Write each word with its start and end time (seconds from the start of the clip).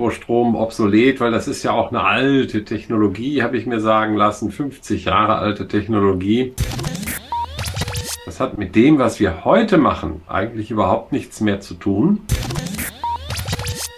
Mikrostrom 0.00 0.54
obsolet, 0.54 1.20
weil 1.20 1.30
das 1.30 1.46
ist 1.46 1.62
ja 1.62 1.72
auch 1.72 1.90
eine 1.90 2.02
alte 2.02 2.64
Technologie, 2.64 3.42
habe 3.42 3.58
ich 3.58 3.66
mir 3.66 3.80
sagen 3.80 4.16
lassen, 4.16 4.50
50 4.50 5.04
Jahre 5.04 5.36
alte 5.36 5.68
Technologie. 5.68 6.54
Das 8.24 8.40
hat 8.40 8.56
mit 8.56 8.74
dem, 8.74 8.98
was 8.98 9.20
wir 9.20 9.44
heute 9.44 9.76
machen, 9.76 10.22
eigentlich 10.26 10.70
überhaupt 10.70 11.12
nichts 11.12 11.42
mehr 11.42 11.60
zu 11.60 11.74
tun, 11.74 12.22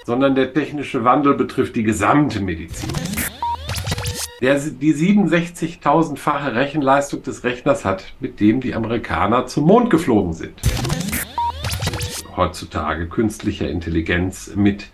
sondern 0.04 0.34
der 0.34 0.52
technische 0.52 1.04
Wandel 1.04 1.34
betrifft 1.34 1.76
die 1.76 1.84
gesamte 1.84 2.41
Medizin. 2.41 2.91
Der 4.41 4.59
die 4.59 4.95
67.000-fache 4.95 6.57
Rechenleistung 6.57 7.23
des 7.23 7.45
Rechners 7.45 7.84
hat, 7.84 8.12
mit 8.19 8.41
dem 8.41 8.61
die 8.61 8.75
Amerikaner 8.75 9.46
zum 9.46 9.66
Mond 9.66 9.89
geflogen 9.89 10.32
sind 10.32 10.61
heutzutage 12.34 13.09
künstlicher 13.09 13.69
Intelligenz 13.69 14.53
mit 14.57 14.87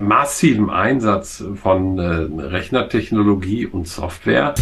massivem 0.00 0.70
Einsatz 0.70 1.44
von 1.56 1.98
äh, 1.98 2.02
Rechnertechnologie 2.42 3.66
und 3.66 3.86
Software. 3.86 4.54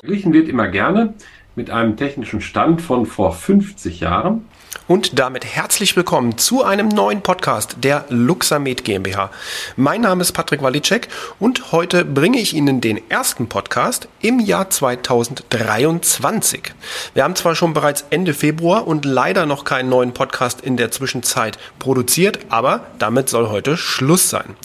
Verglichen 0.00 0.32
wird 0.32 0.48
immer 0.48 0.68
gerne 0.68 1.14
mit 1.54 1.70
einem 1.70 1.96
technischen 1.96 2.40
Stand 2.40 2.82
von 2.82 3.06
vor 3.06 3.32
50 3.32 4.00
Jahren. 4.00 4.46
Und 4.86 5.18
damit 5.18 5.44
herzlich 5.44 5.96
willkommen 5.96 6.36
zu 6.36 6.64
einem 6.64 6.88
neuen 6.88 7.22
Podcast 7.22 7.76
der 7.82 8.04
Luxamed 8.08 8.84
GmbH. 8.84 9.30
Mein 9.76 10.00
Name 10.00 10.22
ist 10.22 10.32
Patrick 10.32 10.62
Walicek 10.62 11.08
und 11.38 11.72
heute 11.72 12.04
bringe 12.04 12.38
ich 12.38 12.54
Ihnen 12.54 12.80
den 12.80 13.00
ersten 13.08 13.48
Podcast 13.48 14.08
im 14.20 14.40
Jahr 14.40 14.68
2023. 14.68 16.72
Wir 17.14 17.24
haben 17.24 17.36
zwar 17.36 17.54
schon 17.54 17.72
bereits 17.72 18.04
Ende 18.10 18.34
Februar 18.34 18.86
und 18.86 19.04
leider 19.04 19.46
noch 19.46 19.64
keinen 19.64 19.88
neuen 19.88 20.12
Podcast 20.12 20.60
in 20.60 20.76
der 20.76 20.90
Zwischenzeit 20.90 21.58
produziert, 21.78 22.40
aber 22.48 22.86
damit 22.98 23.28
soll 23.28 23.48
heute 23.48 23.76
Schluss 23.76 24.28
sein. 24.28 24.56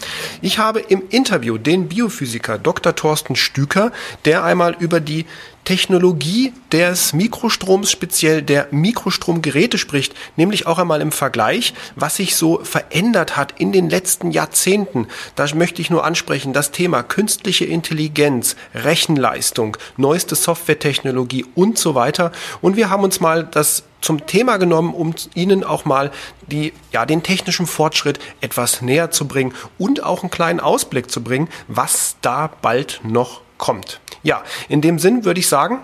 Ich 0.42 0.58
habe 0.58 0.80
im 0.80 1.04
Interview 1.10 1.58
den 1.58 1.88
Biophysiker 1.88 2.58
Dr. 2.58 2.96
Thorsten 2.96 3.36
Stüker, 3.36 3.92
der 4.26 4.44
einmal 4.44 4.76
über 4.80 5.00
die 5.00 5.26
Technologie 5.66 6.54
des 6.72 7.14
Mikrostroms, 7.14 7.92
speziell 7.92 8.42
der 8.42 8.68
Mikrostromgeräte 8.72 9.78
spricht, 9.78 10.14
nämlich 10.38 10.68
auch 10.68 10.78
einmal 10.78 11.02
im 11.02 11.12
Vergleich, 11.12 11.74
was 11.96 12.16
sich 12.16 12.36
so 12.36 12.64
verändert 12.64 13.36
hat 13.36 13.56
in 13.60 13.72
den 13.72 13.90
letzten 13.90 14.32
Jahrzehnten. 14.32 15.08
Da 15.36 15.46
möchte 15.56 15.82
ich 15.82 15.90
nur 15.90 16.06
ansprechen, 16.06 16.54
das 16.54 16.72
Thema 16.72 17.04
künstliche 17.04 17.66
Intelligenz, 17.66 18.56
Rechenleistung, 18.74 19.78
neueste 19.98 20.36
Softwaretechnologie 20.36 21.46
und 21.56 21.78
so 21.78 21.96
weiter. 21.96 22.32
Und 22.62 22.78
wir 22.78 22.90
haben 22.90 23.04
uns 23.04 23.20
mal 23.20 23.44
das 23.44 23.84
zum 24.02 24.28
Thema 24.28 24.58
genommen, 24.58 24.94
um 24.94 25.16
Ihnen 25.34 25.64
auch 25.64 25.84
mal 25.86 26.12
die, 26.46 26.74
ja, 26.92 27.08
den 27.08 27.24
technischen 27.24 27.66
Fortschritt 27.66 28.20
etwas 28.40 28.84
näher 28.84 29.10
zu 29.10 29.28
bringen 29.28 29.54
und 29.80 30.04
auch 30.04 30.22
einen 30.22 30.30
kleinen 30.30 30.60
Ausblick 30.60 31.10
zu 31.10 31.24
bringen, 31.24 31.50
was 31.68 32.18
da 32.22 32.52
bald 32.62 33.02
noch 33.04 33.42
kommt. 33.58 34.00
Ja, 34.26 34.44
in 34.70 34.82
dem 34.82 34.98
Sinn 34.98 35.24
würde 35.24 35.40
ich 35.40 35.48
sagen, 35.48 35.82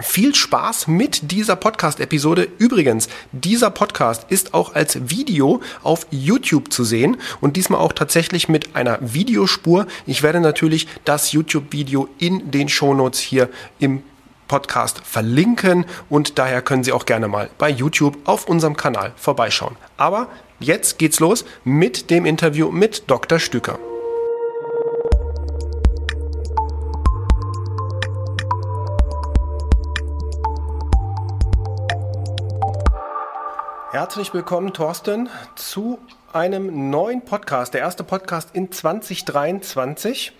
viel 0.00 0.34
Spaß 0.34 0.88
mit 0.88 1.30
dieser 1.30 1.54
Podcast-Episode. 1.54 2.48
Übrigens, 2.56 3.08
dieser 3.32 3.68
Podcast 3.68 4.24
ist 4.30 4.54
auch 4.54 4.74
als 4.74 5.10
Video 5.10 5.60
auf 5.82 6.06
YouTube 6.10 6.72
zu 6.72 6.82
sehen 6.82 7.18
und 7.42 7.56
diesmal 7.58 7.80
auch 7.80 7.92
tatsächlich 7.92 8.48
mit 8.48 8.74
einer 8.74 8.98
Videospur. 9.02 9.86
Ich 10.06 10.22
werde 10.22 10.40
natürlich 10.40 10.88
das 11.04 11.32
YouTube-Video 11.32 12.08
in 12.18 12.50
den 12.50 12.70
Shownotes 12.70 13.20
hier 13.20 13.50
im 13.78 14.02
Podcast 14.48 15.02
verlinken 15.04 15.84
und 16.08 16.38
daher 16.38 16.62
können 16.62 16.84
Sie 16.84 16.92
auch 16.92 17.04
gerne 17.04 17.28
mal 17.28 17.50
bei 17.58 17.68
YouTube 17.68 18.16
auf 18.24 18.48
unserem 18.48 18.78
Kanal 18.78 19.12
vorbeischauen. 19.16 19.76
Aber 19.98 20.28
jetzt 20.58 20.98
geht's 20.98 21.20
los 21.20 21.44
mit 21.64 22.08
dem 22.08 22.24
Interview 22.24 22.70
mit 22.70 23.10
Dr. 23.10 23.38
Stücker. 23.38 23.78
Herzlich 33.94 34.34
willkommen, 34.34 34.72
Thorsten, 34.72 35.28
zu 35.54 36.00
einem 36.32 36.90
neuen 36.90 37.24
Podcast, 37.24 37.74
der 37.74 37.82
erste 37.82 38.02
Podcast 38.02 38.48
in 38.52 38.72
2023. 38.72 40.32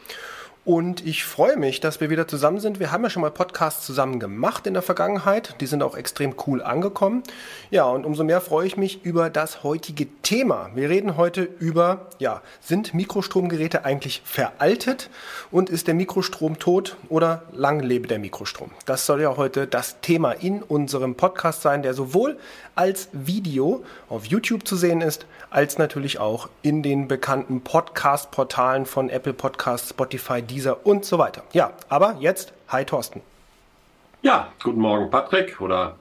Und 0.64 1.04
ich 1.04 1.24
freue 1.24 1.58
mich, 1.58 1.80
dass 1.80 2.00
wir 2.00 2.08
wieder 2.08 2.26
zusammen 2.26 2.58
sind. 2.58 2.80
Wir 2.80 2.90
haben 2.90 3.04
ja 3.04 3.10
schon 3.10 3.20
mal 3.20 3.30
Podcasts 3.30 3.84
zusammen 3.84 4.18
gemacht 4.18 4.66
in 4.66 4.72
der 4.72 4.82
Vergangenheit. 4.82 5.56
Die 5.60 5.66
sind 5.66 5.82
auch 5.82 5.94
extrem 5.94 6.34
cool 6.46 6.62
angekommen. 6.62 7.22
Ja, 7.70 7.84
und 7.84 8.06
umso 8.06 8.24
mehr 8.24 8.40
freue 8.40 8.66
ich 8.66 8.78
mich 8.78 9.04
über 9.04 9.28
das 9.28 9.62
heutige 9.62 10.06
Thema. 10.22 10.70
Wir 10.74 10.88
reden 10.88 11.18
heute 11.18 11.42
über, 11.42 12.06
ja, 12.18 12.40
sind 12.62 12.94
Mikrostromgeräte 12.94 13.84
eigentlich 13.84 14.22
veraltet 14.24 15.10
und 15.50 15.68
ist 15.68 15.86
der 15.86 15.92
Mikrostrom 15.94 16.58
tot 16.58 16.96
oder 17.10 17.42
lang 17.52 17.80
lebe 17.80 18.08
der 18.08 18.18
Mikrostrom? 18.18 18.70
Das 18.86 19.04
soll 19.04 19.20
ja 19.20 19.36
heute 19.36 19.66
das 19.66 20.00
Thema 20.00 20.32
in 20.32 20.62
unserem 20.62 21.14
Podcast 21.14 21.60
sein, 21.60 21.82
der 21.82 21.92
sowohl 21.92 22.38
als 22.74 23.08
Video 23.12 23.84
auf 24.08 24.24
YouTube 24.24 24.66
zu 24.66 24.76
sehen 24.76 25.02
ist, 25.02 25.26
als 25.54 25.78
natürlich 25.78 26.18
auch 26.18 26.48
in 26.62 26.82
den 26.82 27.06
bekannten 27.06 27.60
Podcast-Portalen 27.60 28.86
von 28.86 29.08
Apple 29.08 29.34
Podcasts, 29.34 29.90
Spotify, 29.90 30.42
Deezer 30.42 30.84
und 30.84 31.04
so 31.04 31.16
weiter. 31.18 31.44
Ja, 31.52 31.74
aber 31.88 32.16
jetzt, 32.18 32.52
hi 32.66 32.84
Thorsten. 32.84 33.20
Ja, 34.22 34.48
guten 34.64 34.80
Morgen 34.80 35.10
Patrick 35.10 35.60
oder 35.60 35.94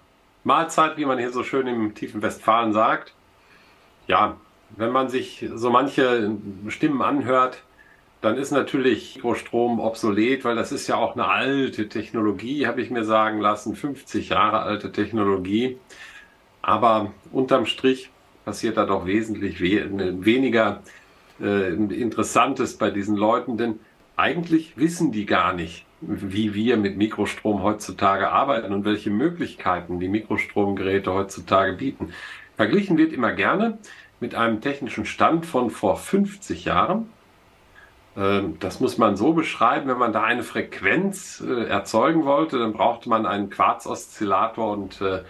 Mahlzeit, 0.44 0.97
wie 0.97 1.06
man 1.06 1.19
hier 1.19 1.31
so 1.31 1.44
schön 1.44 1.68
im 1.68 1.94
tiefen 1.94 2.24
Westfalen 2.24 2.74
sagt. 2.74 3.14
Ja, 4.08 4.38
wenn 4.72 4.91
man 4.91 5.09
sich 5.09 5.47
so 5.53 5.70
manche 5.70 6.31
Stimmen 6.70 7.03
anhört, 7.03 7.62
dann 8.22 8.38
ist 8.38 8.50
natürlich 8.50 9.18
Mikrostrom 9.18 9.80
obsolet, 9.80 10.46
weil 10.46 10.56
das 10.56 10.72
ist 10.72 10.88
ja 10.88 10.96
auch 10.96 11.14
eine 11.14 11.28
alte 11.28 11.90
Technologie, 11.90 12.66
habe 12.66 12.81
ich 12.81 12.90
mir 12.90 13.03
sagen 13.03 13.40
lassen, 13.40 13.75
50 13.75 14.30
Jahre 14.30 14.62
alte 14.62 14.91
Technologie. 14.91 15.78
Aber 16.64 17.12
unterm 17.31 17.68
Strich 17.68 18.09
passiert 18.45 18.77
da 18.77 18.85
doch 18.85 19.05
wesentlich 19.05 19.61
we 19.61 20.25
weniger 20.25 20.81
äh, 21.41 21.73
Interessantes 21.73 22.77
bei 22.77 22.91
diesen 22.91 23.15
Leuten, 23.15 23.57
denn 23.57 23.79
eigentlich 24.15 24.77
wissen 24.77 25.11
die 25.11 25.25
gar 25.25 25.53
nicht, 25.53 25.85
wie 26.01 26.53
wir 26.53 26.77
mit 26.77 26.97
Mikrostrom 26.97 27.63
heutzutage 27.63 28.29
arbeiten 28.29 28.73
und 28.73 28.85
welche 28.85 29.09
Möglichkeiten 29.09 29.99
die 29.99 30.09
Mikrostromgeräte 30.09 31.13
heutzutage 31.13 31.73
bieten. 31.73 32.13
Verglichen 32.55 32.97
wird 32.97 33.13
immer 33.13 33.31
gerne 33.31 33.79
mit 34.19 34.35
einem 34.35 34.61
technischen 34.61 35.05
Stand 35.05 35.45
von 35.45 35.69
vor 35.69 35.97
50 35.97 36.65
Jahren. 36.65 37.09
Ähm, 38.15 38.57
das 38.59 38.79
muss 38.79 38.97
man 38.97 39.15
so 39.15 39.33
beschreiben, 39.33 39.89
wenn 39.89 39.97
man 39.97 40.13
da 40.13 40.23
eine 40.23 40.43
Frequenz 40.43 41.43
äh, 41.45 41.65
erzeugen 41.67 42.25
wollte, 42.25 42.59
dann 42.59 42.73
brauchte 42.73 43.09
man 43.09 43.25
einen 43.25 43.49
Quarzoszillator 43.49 44.71
und 44.71 45.01
äh, 45.01 45.23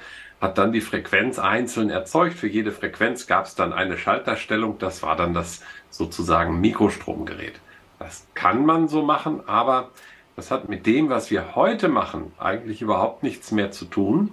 hat 0.43 0.57
dann 0.57 0.73
die 0.73 0.81
Frequenz 0.81 1.39
einzeln 1.39 1.89
erzeugt. 1.89 2.35
Für 2.35 2.47
jede 2.47 2.73
Frequenz 2.73 3.27
gab 3.27 3.45
es 3.45 3.55
dann 3.55 3.71
eine 3.71 3.97
Schalterstellung. 3.97 4.77
Das 4.77 5.01
war 5.01 5.15
dann 5.15 5.33
das 5.33 5.61
sozusagen 5.89 6.59
Mikrostromgerät. 6.59 7.61
Das 7.97 8.27
kann 8.33 8.65
man 8.65 8.89
so 8.89 9.03
machen, 9.03 9.47
aber 9.47 9.91
das 10.35 10.51
hat 10.51 10.67
mit 10.67 10.85
dem, 10.85 11.09
was 11.09 11.31
wir 11.31 11.55
heute 11.55 11.87
machen, 11.87 12.33
eigentlich 12.37 12.81
überhaupt 12.81 13.23
nichts 13.23 13.51
mehr 13.51 13.71
zu 13.71 13.85
tun 13.85 14.31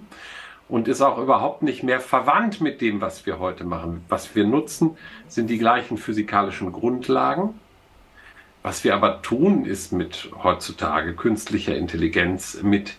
und 0.67 0.89
ist 0.89 1.01
auch 1.01 1.17
überhaupt 1.17 1.63
nicht 1.63 1.81
mehr 1.81 2.01
verwandt 2.01 2.59
mit 2.59 2.81
dem, 2.81 2.99
was 2.99 3.25
wir 3.25 3.39
heute 3.39 3.63
machen. 3.63 4.03
Was 4.09 4.35
wir 4.35 4.45
nutzen, 4.45 4.97
sind 5.29 5.49
die 5.49 5.59
gleichen 5.59 5.97
physikalischen 5.97 6.73
Grundlagen. 6.73 7.57
Was 8.63 8.83
wir 8.83 8.95
aber 8.95 9.21
tun, 9.21 9.63
ist 9.63 9.93
mit 9.93 10.29
heutzutage 10.43 11.13
künstlicher 11.13 11.75
Intelligenz, 11.75 12.61
mit 12.61 12.97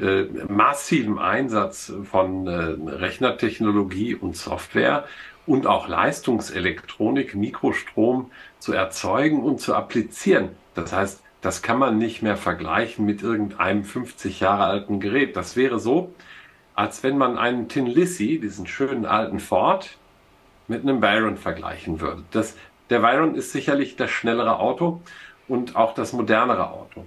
äh, 0.00 0.26
massivem 0.48 1.18
Einsatz 1.18 1.92
von 2.04 2.46
äh, 2.46 2.52
Rechnertechnologie 2.90 4.14
und 4.14 4.36
Software 4.36 5.04
und 5.46 5.66
auch 5.66 5.88
Leistungselektronik, 5.88 7.34
Mikrostrom 7.34 8.30
zu 8.58 8.72
erzeugen 8.72 9.42
und 9.42 9.60
zu 9.60 9.74
applizieren. 9.74 10.50
Das 10.74 10.92
heißt, 10.92 11.22
das 11.40 11.62
kann 11.62 11.78
man 11.78 11.98
nicht 11.98 12.22
mehr 12.22 12.36
vergleichen 12.36 13.06
mit 13.06 13.22
irgendeinem 13.22 13.84
50 13.84 14.40
Jahre 14.40 14.64
alten 14.64 15.00
Gerät. 15.00 15.36
Das 15.36 15.56
wäre 15.56 15.78
so, 15.78 16.14
als 16.74 17.02
wenn 17.02 17.16
man 17.16 17.38
einen 17.38 17.68
Tin 17.68 17.86
Lizzy, 17.86 18.38
diesen 18.38 18.66
schönen 18.66 19.06
alten 19.06 19.40
Ford, 19.40 19.96
mit 20.68 20.82
einem 20.82 21.00
Byron 21.00 21.36
vergleichen 21.36 22.00
würde. 22.00 22.22
Das, 22.30 22.56
der 22.90 23.00
Byron 23.00 23.34
ist 23.34 23.52
sicherlich 23.52 23.96
das 23.96 24.10
schnellere 24.10 24.58
Auto 24.60 25.02
und 25.48 25.76
auch 25.76 25.94
das 25.94 26.12
modernere 26.12 26.70
Auto. 26.70 27.04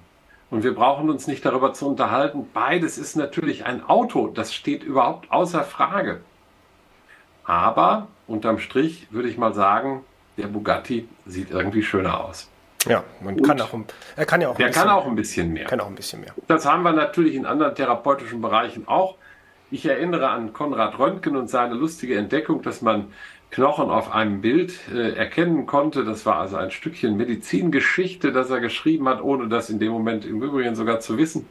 Und 0.54 0.64
wir 0.64 0.76
brauchen 0.76 1.10
uns 1.10 1.26
nicht 1.26 1.44
darüber 1.44 1.74
zu 1.74 1.88
unterhalten. 1.88 2.48
Beides 2.54 3.00
ist 3.00 3.16
natürlich 3.16 3.66
ein 3.66 3.84
Auto. 3.84 4.28
Das 4.28 4.54
steht 4.54 4.84
überhaupt 4.84 5.32
außer 5.32 5.64
Frage. 5.64 6.22
Aber 7.44 8.08
unterm 8.28 8.60
Strich 8.60 9.08
würde 9.10 9.30
ich 9.30 9.40
mal 9.40 9.56
sagen, 9.56 10.06
der 10.38 10.46
Bugatti 10.46 11.10
sieht 11.26 11.50
irgendwie 11.50 11.82
schöner 11.82 12.24
aus. 12.24 12.52
Ja, 12.86 13.04
man 13.22 13.40
Und 13.40 13.48
kann 13.48 13.60
auch, 13.62 13.74
er 14.16 14.26
kann 14.28 14.42
ja 14.42 14.50
auch 14.50 14.56
ein, 14.56 14.58
bisschen, 14.58 14.74
kann 14.76 14.90
auch 14.90 15.08
ein 15.08 15.16
bisschen 15.16 15.54
mehr. 15.54 15.66
Kann 15.66 15.80
auch 15.80 15.88
ein 15.88 15.96
bisschen 15.96 16.22
mehr. 16.22 16.36
Das 16.48 16.68
haben 16.68 16.84
wir 16.84 16.94
natürlich 16.94 17.34
in 17.34 17.48
anderen 17.48 17.74
therapeutischen 17.74 18.40
Bereichen 18.40 18.88
auch. 18.88 19.16
Ich 19.72 19.88
erinnere 19.88 20.30
an 20.30 20.54
Konrad 20.54 21.00
Röntgen 21.00 21.36
und 21.36 21.50
seine 21.50 21.74
lustige 21.74 22.16
Entdeckung, 22.16 22.62
dass 22.62 22.84
man 22.84 23.12
Knochen 23.54 23.92
auf 23.92 24.12
einem 24.12 24.42
Bild 24.42 24.74
äh, 24.92 25.12
erkennen 25.12 25.68
konnte. 25.68 26.04
Das 26.04 26.26
war 26.26 26.38
also 26.38 26.58
ein 26.58 26.72
Stückchen 26.72 27.16
Medizingeschichte, 27.18 28.32
das 28.32 28.50
er 28.50 28.60
geschrieben 28.60 29.08
hat, 29.08 29.22
ohne 29.22 29.48
das 29.48 29.70
in 29.70 29.78
dem 29.78 29.92
Moment 29.92 30.26
im 30.26 30.42
Übrigen 30.42 30.76
sogar 30.76 31.00
zu 31.00 31.20
wissen. 31.20 31.48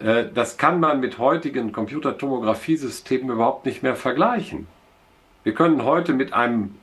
Äh, 0.00 0.24
das 0.34 0.56
kann 0.56 0.80
man 0.80 0.98
mit 0.98 1.18
heutigen 1.18 1.70
Computertomographiesystemen 1.70 3.30
überhaupt 3.30 3.64
nicht 3.64 3.84
mehr 3.84 3.94
vergleichen. 3.94 4.66
Wir 5.44 5.54
können 5.54 5.84
heute 5.84 6.14
mit 6.14 6.32
einem 6.32 6.74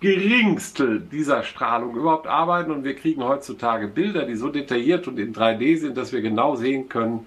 Geringstel 0.00 1.00
dieser 1.00 1.44
Strahlung 1.44 1.96
überhaupt 1.96 2.26
arbeiten 2.26 2.70
und 2.70 2.84
wir 2.84 2.94
kriegen 2.94 3.24
heutzutage 3.24 3.88
Bilder, 3.88 4.26
die 4.26 4.36
so 4.36 4.50
detailliert 4.50 5.08
und 5.08 5.18
in 5.18 5.34
3D 5.34 5.78
sind, 5.78 5.96
dass 5.96 6.12
wir 6.12 6.20
genau 6.20 6.56
sehen 6.56 6.90
können, 6.90 7.26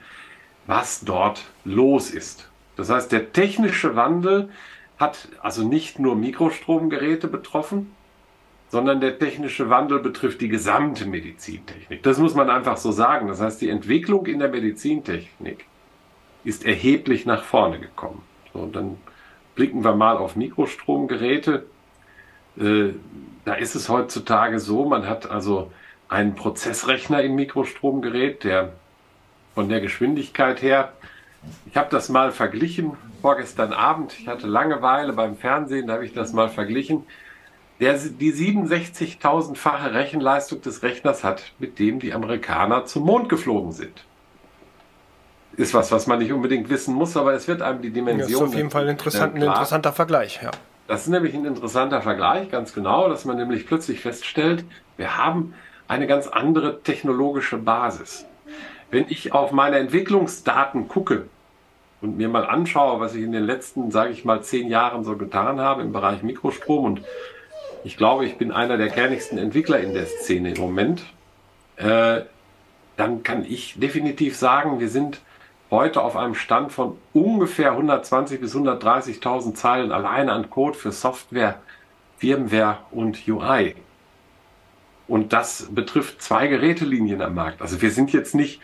was 0.68 1.02
dort 1.04 1.46
los 1.66 2.12
ist. 2.12 2.50
Das 2.76 2.92
heißt, 2.92 3.12
der 3.12 3.34
technische 3.34 3.96
Wandel 3.96 4.50
hat 5.00 5.30
also 5.42 5.64
nicht 5.64 5.98
nur 5.98 6.16
Mikrostromgeräte 6.16 7.28
betroffen, 7.28 7.96
sondern 8.68 9.02
der 9.02 9.18
technische 9.18 9.70
Wandel 9.70 10.00
betrifft 10.00 10.42
die 10.42 10.50
gesamte 10.50 11.06
Medizintechnik. 11.06 12.04
Das 12.04 12.20
muss 12.20 12.36
man 12.36 12.50
einfach 12.50 12.78
so 12.78 12.92
sagen. 12.92 13.28
Das 13.28 13.42
heißt, 13.42 13.62
die 13.62 13.70
Entwicklung 13.70 14.28
in 14.28 14.40
der 14.40 14.50
Medizintechnik 14.50 15.66
ist 16.44 16.66
erheblich 16.66 17.26
nach 17.26 17.44
vorne 17.44 17.80
gekommen. 17.80 18.22
So, 18.54 18.68
dann 18.68 18.98
blicken 19.56 19.84
wir 19.84 19.96
mal 19.96 20.18
auf 20.18 20.36
Mikrostromgeräte. 20.36 21.66
Äh, 22.58 22.90
da 23.46 23.54
ist 23.56 23.76
es 23.76 23.90
heutzutage 23.90 24.60
so, 24.60 24.86
man 24.86 25.08
hat 25.08 25.30
also 25.30 25.72
einen 26.08 26.36
Prozessrechner 26.36 27.24
im 27.24 27.36
Mikrostromgerät, 27.36 28.44
der 28.44 28.74
von 29.56 29.70
der 29.70 29.82
Geschwindigkeit 29.82 30.62
her, 30.62 30.94
ich 31.66 31.78
habe 31.78 31.90
das 31.90 32.10
mal 32.10 32.32
verglichen 32.32 32.94
vorgestern 33.22 33.74
Abend, 33.74 34.16
ich 34.20 34.28
hatte 34.28 34.48
Langeweile 34.48 35.14
beim 35.14 35.36
Fernsehen, 35.36 35.88
da 35.88 35.94
habe 35.94 36.06
ich 36.06 36.14
das 36.14 36.34
mal 36.34 36.50
verglichen, 36.50 37.06
der 37.80 37.98
die 37.98 38.34
67.000-fache 38.34 39.94
Rechenleistung 39.94 40.62
des 40.62 40.84
Rechners 40.84 41.24
hat, 41.24 41.54
mit 41.60 41.80
dem 41.80 42.00
die 42.00 42.14
Amerikaner 42.14 42.86
zum 42.86 43.06
Mond 43.06 43.30
geflogen 43.30 43.72
sind. 43.72 44.06
Ist 45.56 45.74
was, 45.74 45.92
was 45.92 46.08
man 46.08 46.20
nicht 46.20 46.32
unbedingt 46.32 46.70
wissen 46.70 46.94
muss, 46.94 47.18
aber 47.18 47.34
es 47.34 47.48
wird 47.48 47.62
einem 47.62 47.82
die 47.82 47.92
Dimension. 47.92 48.32
Das 48.32 48.42
ist 48.42 48.42
auf 48.42 48.56
jeden 48.56 48.70
Fall 48.70 48.84
ein, 48.84 48.90
interessant, 48.90 49.36
ein 49.36 49.42
interessanter 49.42 49.94
Vergleich, 49.94 50.40
ja. 50.42 50.52
Das 50.88 51.02
ist 51.02 51.08
nämlich 51.10 51.34
ein 51.36 51.46
interessanter 51.46 52.02
Vergleich, 52.02 52.50
ganz 52.50 52.74
genau, 52.74 53.10
dass 53.10 53.24
man 53.26 53.38
nämlich 53.38 53.68
plötzlich 53.68 54.00
feststellt, 54.00 54.66
wir 54.98 55.18
haben 55.18 55.54
eine 55.88 56.08
ganz 56.08 56.28
andere 56.28 56.82
technologische 56.82 57.58
Basis. 57.58 58.26
Wenn 58.92 59.06
ich 59.10 59.34
auf 59.34 59.52
meine 59.52 59.78
Entwicklungsdaten 59.78 60.88
gucke 60.88 61.28
und 62.02 62.18
mir 62.18 62.30
mal 62.30 62.46
anschaue, 62.46 63.00
was 63.00 63.14
ich 63.14 63.24
in 63.24 63.32
den 63.32 63.44
letzten, 63.44 63.92
sage 63.92 64.12
ich 64.12 64.26
mal, 64.26 64.42
zehn 64.42 64.68
Jahren 64.68 65.04
so 65.04 65.16
getan 65.18 65.60
habe 65.60 65.82
im 65.82 65.92
Bereich 65.92 66.24
Mikrostrom 66.24 66.86
und 66.86 67.02
ich 67.84 67.98
glaube, 67.98 68.26
ich 68.26 68.38
bin 68.38 68.52
einer 68.52 68.78
der 68.78 68.90
kernigsten 68.90 69.38
Entwickler 69.38 69.80
in 69.80 69.94
der 69.94 70.06
Szene 70.06 70.54
im 70.54 70.62
Moment, 70.62 71.04
äh, 71.78 72.22
dann 72.98 73.24
kann 73.24 73.46
ich 73.46 73.80
definitiv 73.80 74.36
sagen, 74.36 74.80
wir 74.80 74.90
sind 74.90 75.22
heute 75.72 76.02
auf 76.02 76.18
einem 76.18 76.36
Stand 76.36 76.74
von 76.74 76.98
ungefähr 77.14 77.72
120 77.72 78.42
bis 78.42 78.56
130.000 78.56 79.54
Zeilen 79.54 79.92
alleine 79.92 80.34
an 80.34 80.50
Code 80.50 80.78
für 80.78 80.92
Software, 80.92 81.62
Firmware 82.18 82.80
und 82.92 83.28
UI. 83.28 83.76
Und 85.08 85.32
das 85.32 85.68
betrifft 85.72 86.22
zwei 86.22 86.48
Gerätelinien 86.48 87.22
am 87.22 87.36
Markt. 87.36 87.62
Also 87.62 87.82
wir 87.82 87.92
sind 87.92 88.12
jetzt 88.12 88.36
nicht 88.36 88.60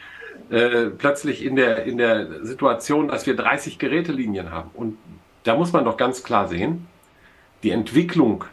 äh, 0.49 0.87
plötzlich 0.87 1.43
in 1.43 1.55
der, 1.55 1.85
in 1.85 1.97
der 1.97 2.45
Situation, 2.45 3.07
dass 3.07 3.25
wir 3.25 3.35
30 3.35 3.79
Gerätelinien 3.79 4.51
haben. 4.51 4.71
Und 4.73 4.97
da 5.43 5.55
muss 5.55 5.73
man 5.73 5.85
doch 5.85 5.97
ganz 5.97 6.23
klar 6.23 6.47
sehen, 6.47 6.87
die 7.63 7.71
Entwicklung, 7.71 8.45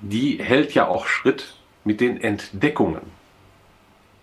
die 0.00 0.38
hält 0.42 0.74
ja 0.74 0.88
auch 0.88 1.06
Schritt 1.06 1.54
mit 1.84 2.00
den 2.00 2.20
Entdeckungen. 2.20 3.02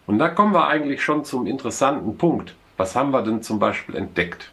Und 0.08 0.20
da 0.20 0.30
kommen 0.30 0.54
wir 0.54 0.68
eigentlich 0.68 1.04
schon 1.04 1.26
zum 1.26 1.48
interessanten 1.48 2.18
Punkt. 2.18 2.56
Was 2.78 2.96
haben 2.96 3.12
wir 3.12 3.24
denn 3.24 3.42
zum 3.42 3.60
Beispiel 3.60 3.96
entdeckt? 3.96 4.52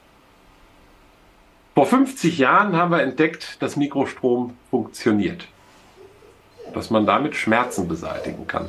Vor 1.74 1.86
50 1.86 2.38
Jahren 2.38 2.76
haben 2.76 2.90
wir 2.90 3.02
entdeckt, 3.02 3.60
dass 3.60 3.76
Mikrostrom 3.76 4.56
funktioniert. 4.70 5.48
Dass 6.74 6.90
man 6.90 7.06
damit 7.06 7.34
Schmerzen 7.34 7.88
beseitigen 7.88 8.46
kann. 8.46 8.68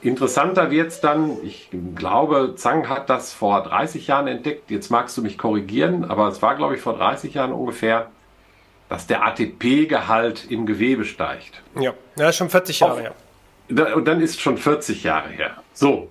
Interessanter 0.00 0.70
wird 0.70 0.88
es 0.88 1.00
dann, 1.00 1.38
ich 1.42 1.70
glaube, 1.96 2.54
Zhang 2.56 2.88
hat 2.88 3.10
das 3.10 3.32
vor 3.32 3.62
30 3.62 4.06
Jahren 4.06 4.28
entdeckt, 4.28 4.70
jetzt 4.70 4.90
magst 4.90 5.16
du 5.16 5.22
mich 5.22 5.38
korrigieren, 5.38 6.04
aber 6.04 6.28
es 6.28 6.40
war, 6.40 6.54
glaube 6.54 6.76
ich, 6.76 6.80
vor 6.80 6.96
30 6.96 7.34
Jahren 7.34 7.52
ungefähr, 7.52 8.08
dass 8.88 9.06
der 9.06 9.26
ATP-Gehalt 9.26 10.50
im 10.50 10.66
Gewebe 10.66 11.04
steigt. 11.04 11.62
Ja, 11.78 11.94
ja 12.16 12.32
schon 12.32 12.48
40 12.48 12.80
Jahre 12.80 13.00
her. 13.00 13.14
Ja. 13.68 13.94
Und 13.94 14.06
dann 14.06 14.20
ist 14.20 14.40
schon 14.40 14.56
40 14.56 15.02
Jahre 15.02 15.28
her. 15.28 15.56
So, 15.74 16.08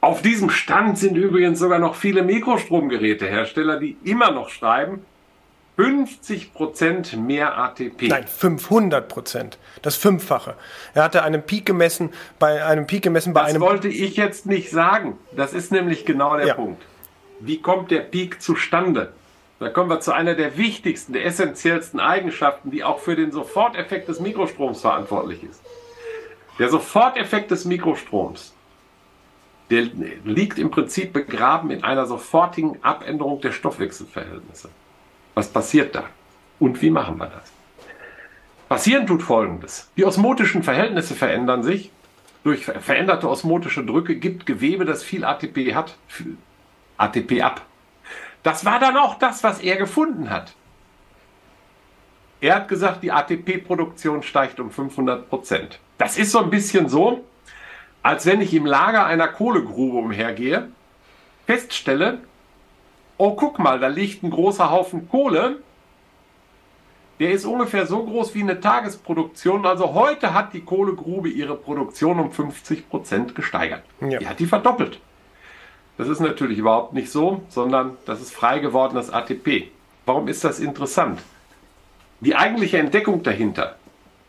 auf 0.00 0.22
diesem 0.22 0.50
Stand 0.50 0.98
sind 0.98 1.16
übrigens 1.16 1.58
sogar 1.58 1.78
noch 1.78 1.94
viele 1.94 2.22
Mikrostromgerätehersteller, 2.22 3.78
die 3.78 3.96
immer 4.04 4.30
noch 4.30 4.48
schreiben, 4.48 5.04
50 5.76 6.52
Prozent 6.52 7.16
mehr 7.16 7.56
ATP. 7.56 8.08
Nein, 8.08 8.26
500 8.26 9.08
Prozent. 9.08 9.58
Das 9.82 9.96
Fünffache. 9.96 10.54
Er 10.94 11.04
hatte 11.04 11.22
einen 11.22 11.42
Peak 11.42 11.64
gemessen 11.64 12.10
bei 12.38 12.64
einem 12.64 12.86
Peak 12.86 13.02
gemessen 13.02 13.32
bei 13.32 13.40
das 13.40 13.50
einem. 13.50 13.60
Das 13.62 13.70
wollte 13.70 13.88
ich 13.88 14.16
jetzt 14.16 14.46
nicht 14.46 14.70
sagen. 14.70 15.18
Das 15.34 15.54
ist 15.54 15.72
nämlich 15.72 16.04
genau 16.04 16.36
der 16.36 16.48
ja. 16.48 16.54
Punkt. 16.54 16.82
Wie 17.40 17.62
kommt 17.62 17.90
der 17.90 18.00
Peak 18.00 18.42
zustande? 18.42 19.12
Da 19.58 19.68
kommen 19.68 19.90
wir 19.90 20.00
zu 20.00 20.12
einer 20.12 20.34
der 20.34 20.56
wichtigsten, 20.56 21.12
der 21.12 21.26
essentiellsten 21.26 22.00
Eigenschaften, 22.00 22.70
die 22.70 22.82
auch 22.82 22.98
für 22.98 23.14
den 23.14 23.30
Soforteffekt 23.30 24.08
des 24.08 24.18
Mikrostroms 24.18 24.80
verantwortlich 24.80 25.42
ist. 25.44 25.62
Der 26.58 26.70
Soforteffekt 26.70 27.50
des 27.50 27.66
Mikrostroms, 27.66 28.54
der 29.70 29.82
liegt 30.24 30.58
im 30.58 30.70
Prinzip 30.70 31.12
begraben 31.12 31.70
in 31.70 31.84
einer 31.84 32.06
sofortigen 32.06 32.82
Abänderung 32.82 33.40
der 33.40 33.52
Stoffwechselverhältnisse. 33.52 34.70
Was 35.34 35.48
passiert 35.48 35.94
da? 35.94 36.04
Und 36.58 36.80
wie 36.82 36.90
machen 36.90 37.18
wir 37.18 37.26
das? 37.26 37.52
Passieren 38.68 39.06
tut 39.06 39.22
Folgendes. 39.22 39.90
Die 39.96 40.04
osmotischen 40.04 40.62
Verhältnisse 40.62 41.14
verändern 41.14 41.62
sich. 41.62 41.90
Durch 42.44 42.64
veränderte 42.64 43.28
osmotische 43.28 43.84
Drücke 43.84 44.16
gibt 44.16 44.46
Gewebe, 44.46 44.84
das 44.84 45.02
viel 45.02 45.24
ATP 45.24 45.74
hat, 45.74 45.96
ATP 46.96 47.42
ab. 47.42 47.62
Das 48.42 48.64
war 48.64 48.78
dann 48.78 48.96
auch 48.96 49.18
das, 49.18 49.44
was 49.44 49.60
er 49.60 49.76
gefunden 49.76 50.30
hat. 50.30 50.54
Er 52.40 52.54
hat 52.54 52.68
gesagt, 52.68 53.02
die 53.02 53.12
ATP-Produktion 53.12 54.22
steigt 54.22 54.60
um 54.60 54.70
500 54.70 55.28
Prozent. 55.28 55.78
Das 55.98 56.16
ist 56.16 56.32
so 56.32 56.38
ein 56.38 56.48
bisschen 56.48 56.88
so, 56.88 57.24
als 58.02 58.24
wenn 58.24 58.40
ich 58.40 58.54
im 58.54 58.64
Lager 58.64 59.04
einer 59.04 59.28
Kohlegrube 59.28 59.98
umhergehe, 59.98 60.70
feststelle, 61.46 62.20
oh 63.20 63.36
guck 63.36 63.58
mal, 63.58 63.78
da 63.78 63.86
liegt 63.86 64.22
ein 64.22 64.30
großer 64.30 64.70
Haufen 64.70 65.08
Kohle. 65.08 65.58
Der 67.18 67.32
ist 67.32 67.44
ungefähr 67.44 67.86
so 67.86 68.02
groß 68.02 68.34
wie 68.34 68.40
eine 68.40 68.60
Tagesproduktion. 68.60 69.66
Also 69.66 69.92
heute 69.92 70.32
hat 70.32 70.54
die 70.54 70.62
Kohlegrube 70.62 71.28
ihre 71.28 71.54
Produktion 71.54 72.18
um 72.18 72.32
50 72.32 72.88
Prozent 72.88 73.34
gesteigert. 73.34 73.82
Ja. 74.00 74.18
Die 74.18 74.26
hat 74.26 74.40
die 74.40 74.46
verdoppelt. 74.46 75.00
Das 75.98 76.08
ist 76.08 76.20
natürlich 76.20 76.56
überhaupt 76.56 76.94
nicht 76.94 77.10
so, 77.10 77.42
sondern 77.50 77.98
das 78.06 78.22
ist 78.22 78.32
frei 78.32 78.58
gewordenes 78.58 79.10
ATP. 79.10 79.70
Warum 80.06 80.28
ist 80.28 80.44
das 80.44 80.58
interessant? 80.58 81.20
Die 82.20 82.36
eigentliche 82.36 82.78
Entdeckung 82.78 83.22
dahinter, 83.22 83.76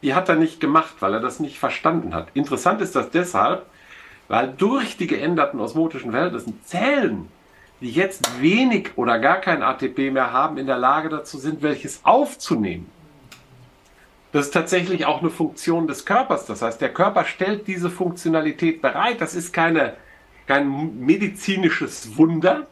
die 0.02 0.14
hat 0.14 0.28
er 0.28 0.36
nicht 0.36 0.60
gemacht, 0.60 0.96
weil 1.00 1.14
er 1.14 1.22
das 1.22 1.40
nicht 1.40 1.60
verstanden 1.60 2.14
hat. 2.14 2.28
Interessant 2.34 2.82
ist 2.82 2.98
das 2.98 3.10
deshalb, 3.10 3.66
weil 4.28 4.50
durch 4.50 4.98
die 4.98 5.08
geänderten 5.08 5.62
osmotischen 5.62 6.12
Verhältnisse 6.12 6.54
Zellen 6.66 7.30
die 7.82 7.92
jetzt 7.92 8.42
wenig 8.42 8.92
oder 8.96 9.20
gar 9.20 9.42
kein 9.42 9.64
ATP 9.64 10.12
mehr 10.12 10.32
haben, 10.32 10.58
in 10.58 10.68
der 10.68 10.78
Lage 10.78 11.10
dazu 11.10 11.38
sind, 11.40 11.62
welches 11.64 12.02
aufzunehmen. 12.04 12.90
Das 14.32 14.46
ist 14.46 14.54
tatsächlich 14.54 15.06
auch 15.06 15.20
eine 15.20 15.30
Funktion 15.30 15.88
des 15.88 16.06
Körpers. 16.06 16.46
Das 16.46 16.62
heißt, 16.62 16.80
der 16.80 16.94
Körper 16.94 17.26
stellt 17.26 17.68
diese 17.68 17.90
Funktionalität 17.90 18.82
bereit. 18.82 19.20
Das 19.20 19.36
ist 19.36 19.52
keine, 19.52 19.98
kein 20.48 21.00
medizinisches 21.00 22.18
Wunder, 22.18 22.68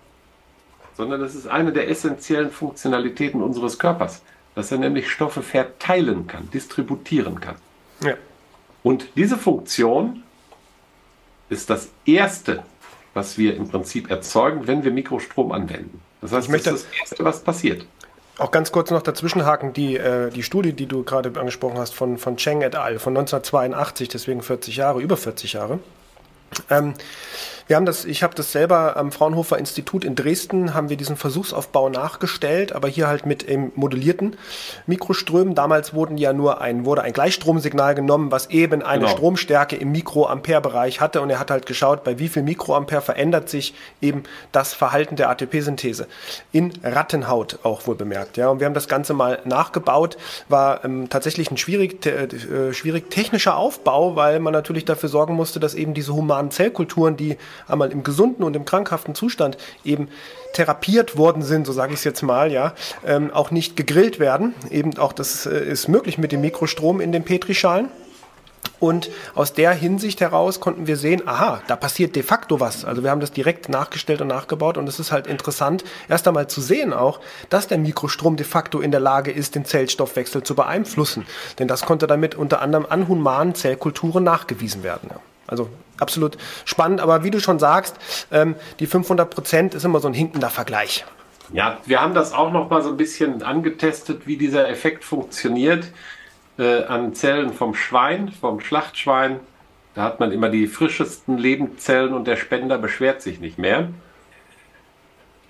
sondern 0.96 1.20
das 1.20 1.36
ist 1.36 1.48
eine 1.48 1.74
der 1.74 1.90
essentiellen 1.90 2.52
Funktionalitäten 2.52 3.42
unseres 3.42 3.78
Körpers, 3.78 4.22
dass 4.56 4.72
er 4.72 4.78
nämlich 4.78 5.10
Stoffe 5.12 5.42
verteilen 5.42 6.28
kann, 6.28 6.50
distributieren 6.52 7.42
kann. 7.42 7.56
Ja. 8.04 8.16
Und 8.84 9.10
diese 9.16 9.38
Funktion 9.38 10.24
ist 11.50 11.70
das 11.70 11.90
erste 12.06 12.64
was 13.14 13.38
wir 13.38 13.56
im 13.56 13.68
Prinzip 13.68 14.10
erzeugen, 14.10 14.68
wenn 14.68 14.84
wir 14.84 14.92
Mikrostrom 14.92 15.52
anwenden. 15.52 16.02
Das 16.22 16.32
heißt, 16.32 16.50
das 16.50 16.56
ist 16.56 16.68
das 16.68 16.86
Erste, 17.00 17.24
was 17.24 17.42
passiert. 17.42 17.86
Auch 18.38 18.52
ganz 18.52 18.72
kurz 18.72 18.90
noch 18.90 19.02
dazwischenhaken, 19.02 19.74
die, 19.74 19.98
äh, 19.98 20.30
die 20.30 20.44
Studie, 20.44 20.72
die 20.72 20.86
du 20.86 21.04
gerade 21.04 21.38
angesprochen 21.38 21.78
hast, 21.78 21.94
von, 21.94 22.18
von 22.18 22.38
Cheng 22.38 22.62
et 22.62 22.76
al. 22.76 23.00
von 23.00 23.16
1982, 23.18 24.08
deswegen 24.08 24.42
40 24.42 24.78
Jahre, 24.78 25.02
über 25.02 25.18
40 25.18 25.54
Jahre. 25.54 25.80
Ähm, 26.70 26.94
Wir 27.70 27.76
haben 27.76 27.86
das, 27.86 28.04
ich 28.04 28.24
habe 28.24 28.34
das 28.34 28.52
selber 28.52 28.98
am 28.98 29.12
Fraunhofer 29.12 29.60
Institut 29.60 30.04
in 30.04 30.16
Dresden, 30.16 30.74
haben 30.74 30.90
wir 30.90 30.98
diesen 30.98 31.18
Versuchsaufbau 31.18 31.90
nachgestellt, 31.90 32.74
aber 32.74 32.88
hier 32.88 33.08
halt 33.08 33.28
mit 33.28 33.44
im 33.44 33.72
modellierten 33.76 34.38
Mikroströmen. 34.88 35.54
Damals 35.54 35.94
wurden 35.94 36.18
ja 36.18 36.34
nur 36.34 36.62
ein, 36.62 36.84
wurde 36.84 37.04
ein 37.04 37.14
Gleichstromsignal 37.14 37.94
genommen, 37.94 38.32
was 38.32 38.50
eben 38.50 38.82
eine 38.82 39.02
genau. 39.02 39.12
Stromstärke 39.16 39.76
im 39.76 39.92
Mikroampere-Bereich 39.92 41.00
hatte 41.00 41.22
und 41.22 41.30
er 41.30 41.38
hat 41.38 41.52
halt 41.52 41.68
geschaut, 41.68 42.04
bei 42.04 42.18
wie 42.18 42.28
viel 42.28 42.42
Mikroampere 42.42 43.04
verändert 43.04 43.50
sich 43.50 43.76
eben 44.02 44.24
das 44.52 44.74
Verhalten 44.74 45.16
der 45.16 45.30
ATP-Synthese. 45.30 46.08
In 46.52 46.74
Rattenhaut 46.82 47.60
auch 47.62 47.86
wohl 47.86 47.94
bemerkt, 47.94 48.38
ja. 48.38 48.50
Und 48.50 48.62
wir 48.62 48.66
haben 48.66 48.74
das 48.74 48.88
Ganze 48.88 49.14
mal 49.14 49.42
nachgebaut, 49.46 50.18
war 50.48 50.84
ähm, 50.84 51.08
tatsächlich 51.12 51.52
ein 51.52 51.58
schwierig, 51.58 52.04
äh, 52.08 52.74
schwierig 52.74 53.12
technischer 53.12 53.58
Aufbau, 53.58 54.16
weil 54.16 54.40
man 54.40 54.54
natürlich 54.54 54.86
dafür 54.86 55.10
sorgen 55.10 55.36
musste, 55.36 55.60
dass 55.60 55.76
eben 55.76 55.94
diese 55.94 56.16
humanen 56.16 56.50
Zellkulturen, 56.50 57.16
die 57.16 57.38
einmal 57.68 57.92
im 57.92 58.04
gesunden 58.04 58.44
und 58.44 58.56
im 58.56 58.66
krankhaften 58.66 59.16
Zustand 59.16 59.58
eben 59.84 60.10
therapiert 60.54 61.18
worden 61.18 61.44
sind, 61.44 61.66
so 61.66 61.74
sage 61.74 61.94
ich 61.94 62.00
es 62.00 62.04
jetzt 62.04 62.24
mal, 62.24 62.52
ja, 62.52 62.74
ähm, 63.06 63.32
auch 63.32 63.52
nicht 63.52 63.76
gegrillt 63.76 64.20
werden. 64.20 64.54
Eben 64.70 64.98
auch 64.98 65.14
das 65.14 65.46
äh, 65.46 65.60
ist 65.60 65.88
möglich 65.88 66.18
mit 66.18 66.32
dem 66.32 66.42
Mikrostrom 66.42 67.02
in 67.02 67.12
den 67.12 67.24
Petrischalen. 67.24 67.90
Und 68.80 69.10
aus 69.36 69.54
der 69.54 69.72
Hinsicht 69.72 70.22
heraus 70.22 70.60
konnten 70.60 70.88
wir 70.88 70.96
sehen, 70.96 71.28
aha, 71.28 71.62
da 71.68 71.76
passiert 71.76 72.16
de 72.16 72.24
facto 72.24 72.60
was. 72.60 72.86
Also 72.86 73.04
wir 73.04 73.12
haben 73.12 73.20
das 73.20 73.32
direkt 73.32 73.68
nachgestellt 73.68 74.22
und 74.22 74.28
nachgebaut 74.28 74.78
und 74.78 74.88
es 74.88 75.00
ist 75.00 75.12
halt 75.12 75.28
interessant, 75.28 75.84
erst 76.08 76.28
einmal 76.28 76.48
zu 76.48 76.62
sehen 76.62 76.94
auch, 76.94 77.20
dass 77.50 77.68
der 77.68 77.78
Mikrostrom 77.78 78.38
de 78.38 78.46
facto 78.46 78.80
in 78.80 78.92
der 78.92 79.02
Lage 79.02 79.32
ist, 79.32 79.56
den 79.56 79.66
Zellstoffwechsel 79.66 80.44
zu 80.44 80.56
beeinflussen. 80.56 81.26
Denn 81.60 81.68
das 81.68 81.86
konnte 81.86 82.08
damit 82.08 82.36
unter 82.36 82.62
anderem 82.62 82.86
an 82.90 83.08
humanen 83.08 83.54
Zellkulturen 83.54 84.24
nachgewiesen 84.24 84.84
werden. 84.84 85.10
Also 85.50 85.70
absolut 86.00 86.38
spannend, 86.66 87.02
aber 87.02 87.24
wie 87.24 87.32
du 87.32 87.40
schon 87.40 87.60
sagst, 87.60 87.98
ähm, 88.32 88.56
die 88.80 88.88
500 88.88 89.30
Prozent 89.30 89.76
ist 89.76 89.84
immer 89.84 90.00
so 90.00 90.08
ein 90.08 90.14
hinkender 90.14 90.50
Vergleich. 90.50 91.06
Ja, 91.52 91.80
wir 91.86 92.02
haben 92.02 92.14
das 92.14 92.32
auch 92.34 92.52
noch 92.52 92.70
mal 92.70 92.82
so 92.84 92.90
ein 92.90 92.98
bisschen 92.98 93.42
angetestet, 93.42 94.28
wie 94.28 94.38
dieser 94.38 94.70
Effekt 94.70 95.04
funktioniert 95.04 95.92
äh, 96.60 96.84
an 96.84 97.16
Zellen 97.16 97.54
vom 97.54 97.74
Schwein, 97.74 98.32
vom 98.32 98.60
Schlachtschwein. 98.60 99.40
Da 99.96 100.04
hat 100.04 100.20
man 100.20 100.32
immer 100.32 100.50
die 100.50 100.68
frischesten 100.68 101.38
Lebenszellen 101.38 102.14
und 102.14 102.28
der 102.28 102.36
Spender 102.36 102.78
beschwert 102.78 103.22
sich 103.22 103.40
nicht 103.40 103.58
mehr. 103.58 103.90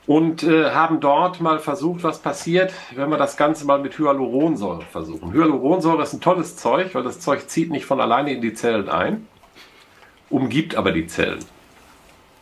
Und 0.07 0.41
äh, 0.43 0.71
haben 0.71 1.01
dort 1.01 1.39
mal 1.41 1.59
versucht, 1.59 2.03
was 2.03 2.19
passiert, 2.19 2.73
wenn 2.95 3.09
wir 3.09 3.17
das 3.17 3.37
Ganze 3.37 3.65
mal 3.65 3.79
mit 3.79 3.99
Hyaluronsäure 3.99 4.81
versuchen. 4.81 5.33
Hyaluronsäure 5.33 6.01
ist 6.01 6.13
ein 6.13 6.21
tolles 6.21 6.55
Zeug, 6.55 6.95
weil 6.95 7.03
das 7.03 7.19
Zeug 7.19 7.47
zieht 7.47 7.69
nicht 7.69 7.85
von 7.85 7.99
alleine 7.99 8.33
in 8.33 8.41
die 8.41 8.53
Zellen 8.53 8.89
ein, 8.89 9.27
umgibt 10.29 10.75
aber 10.75 10.91
die 10.91 11.07
Zellen. 11.07 11.39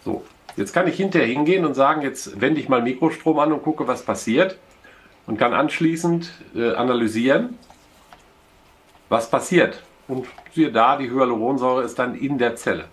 So, 0.04 0.26
jetzt 0.56 0.74
kann 0.74 0.88
ich 0.88 0.96
hinterher 0.96 1.28
hingehen 1.28 1.66
und 1.66 1.74
sagen, 1.74 2.02
jetzt 2.02 2.40
wende 2.40 2.60
ich 2.60 2.70
mal 2.70 2.82
Mikrostrom 2.82 3.40
an 3.40 3.52
und 3.52 3.64
gucke, 3.64 3.88
was 3.88 4.04
passiert 4.04 4.58
und 5.26 5.38
kann 5.38 5.54
anschließend 5.54 6.32
äh, 6.56 6.74
analysieren, 6.74 7.58
was 9.10 9.30
passiert. 9.30 9.84
Und 10.08 10.26
siehe 10.54 10.72
da, 10.72 10.98
die 10.98 11.10
Hyaluronsäure 11.10 11.84
ist 11.84 12.00
dann 12.00 12.16
in 12.16 12.38
der 12.38 12.56
Zelle. 12.56 12.86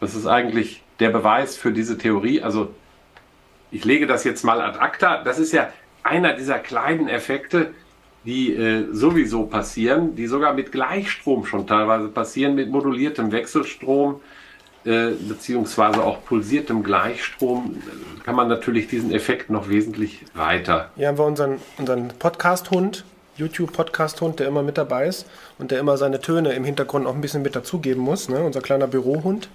Das 0.00 0.14
ist 0.14 0.26
eigentlich 0.26 0.82
der 0.98 1.10
Beweis 1.10 1.56
für 1.56 1.72
diese 1.72 1.96
Theorie. 1.96 2.42
Also 2.42 2.74
ich 3.70 3.84
lege 3.84 4.06
das 4.06 4.24
jetzt 4.24 4.44
mal 4.44 4.60
ad 4.60 4.78
acta. 4.78 5.22
Das 5.22 5.38
ist 5.38 5.52
ja 5.52 5.68
einer 6.02 6.34
dieser 6.34 6.58
kleinen 6.58 7.08
Effekte, 7.08 7.72
die 8.24 8.54
äh, 8.54 8.86
sowieso 8.92 9.44
passieren, 9.44 10.16
die 10.16 10.26
sogar 10.26 10.54
mit 10.54 10.72
Gleichstrom 10.72 11.44
schon 11.44 11.66
teilweise 11.66 12.08
passieren, 12.08 12.54
mit 12.54 12.70
moduliertem 12.70 13.32
Wechselstrom 13.32 14.20
äh, 14.84 15.12
beziehungsweise 15.12 16.02
auch 16.02 16.24
pulsiertem 16.24 16.82
Gleichstrom 16.82 17.82
kann 18.22 18.34
man 18.34 18.48
natürlich 18.48 18.86
diesen 18.86 19.12
Effekt 19.12 19.48
noch 19.48 19.68
wesentlich 19.70 20.24
weiter. 20.34 20.90
Hier 20.96 21.08
haben 21.08 21.16
wir 21.16 21.24
unseren, 21.24 21.58
unseren 21.78 22.08
Podcast-Hund, 22.18 23.04
YouTube-Podcast-Hund, 23.36 24.40
der 24.40 24.48
immer 24.48 24.62
mit 24.62 24.76
dabei 24.76 25.06
ist 25.06 25.26
und 25.58 25.70
der 25.70 25.80
immer 25.80 25.96
seine 25.96 26.20
Töne 26.20 26.52
im 26.52 26.64
Hintergrund 26.64 27.06
auch 27.06 27.14
ein 27.14 27.22
bisschen 27.22 27.40
mit 27.40 27.56
dazugeben 27.56 28.02
muss. 28.02 28.28
Ne? 28.28 28.42
Unser 28.42 28.60
kleiner 28.60 28.86
Bürohund. 28.86 29.48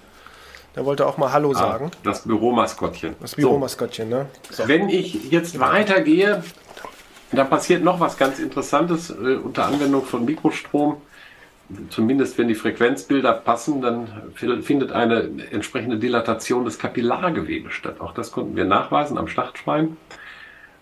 Der 0.75 0.85
wollte 0.85 1.05
auch 1.05 1.17
mal 1.17 1.31
Hallo 1.31 1.51
ah, 1.51 1.55
sagen. 1.55 1.91
Das 2.03 2.23
Büromaskottchen. 2.23 3.15
Das 3.19 3.35
Büromaskottchen, 3.35 4.09
ne? 4.09 4.27
So. 4.49 4.67
Wenn 4.67 4.89
ich 4.89 5.31
jetzt 5.31 5.59
weitergehe, 5.59 6.43
da 7.31 7.43
passiert 7.43 7.83
noch 7.83 7.99
was 7.99 8.17
ganz 8.17 8.39
Interessantes 8.39 9.09
äh, 9.09 9.35
unter 9.35 9.65
Anwendung 9.65 10.03
von 10.03 10.25
Mikrostrom. 10.25 10.97
Zumindest 11.91 12.37
wenn 12.39 12.47
die 12.47 12.55
Frequenzbilder 12.55 13.31
passen, 13.31 13.79
dann 13.81 14.07
findet 14.33 14.91
eine 14.91 15.29
entsprechende 15.51 15.97
Dilatation 15.97 16.65
des 16.65 16.79
Kapillargewebes 16.79 17.73
statt. 17.73 18.01
Auch 18.01 18.11
das 18.11 18.31
konnten 18.31 18.55
wir 18.55 18.65
nachweisen 18.65 19.19
am 19.19 19.27
Schlachtschwein. 19.27 19.95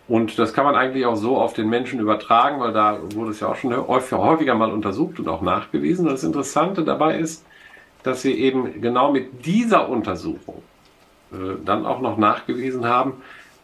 Und 0.07 0.39
das 0.39 0.53
kann 0.53 0.63
man 0.63 0.75
eigentlich 0.75 1.05
auch 1.05 1.17
so 1.17 1.37
auf 1.37 1.51
den 1.51 1.69
Menschen 1.69 1.99
übertragen, 1.99 2.61
weil 2.61 2.71
da 2.71 2.99
wurde 3.13 3.31
es 3.31 3.41
ja 3.41 3.49
auch 3.49 3.57
schon 3.57 3.75
häufiger 3.75 4.55
mal 4.55 4.71
untersucht 4.71 5.19
und 5.19 5.27
auch 5.27 5.41
nachgewiesen. 5.41 6.07
Und 6.07 6.13
das 6.13 6.23
Interessante 6.23 6.85
dabei 6.85 7.17
ist, 7.17 7.45
dass 8.03 8.23
wir 8.23 8.35
eben 8.35 8.81
genau 8.81 9.11
mit 9.11 9.45
dieser 9.45 9.89
Untersuchung 9.89 10.63
äh, 11.33 11.57
dann 11.65 11.85
auch 11.85 11.99
noch 11.99 12.17
nachgewiesen 12.17 12.85
haben, 12.85 13.15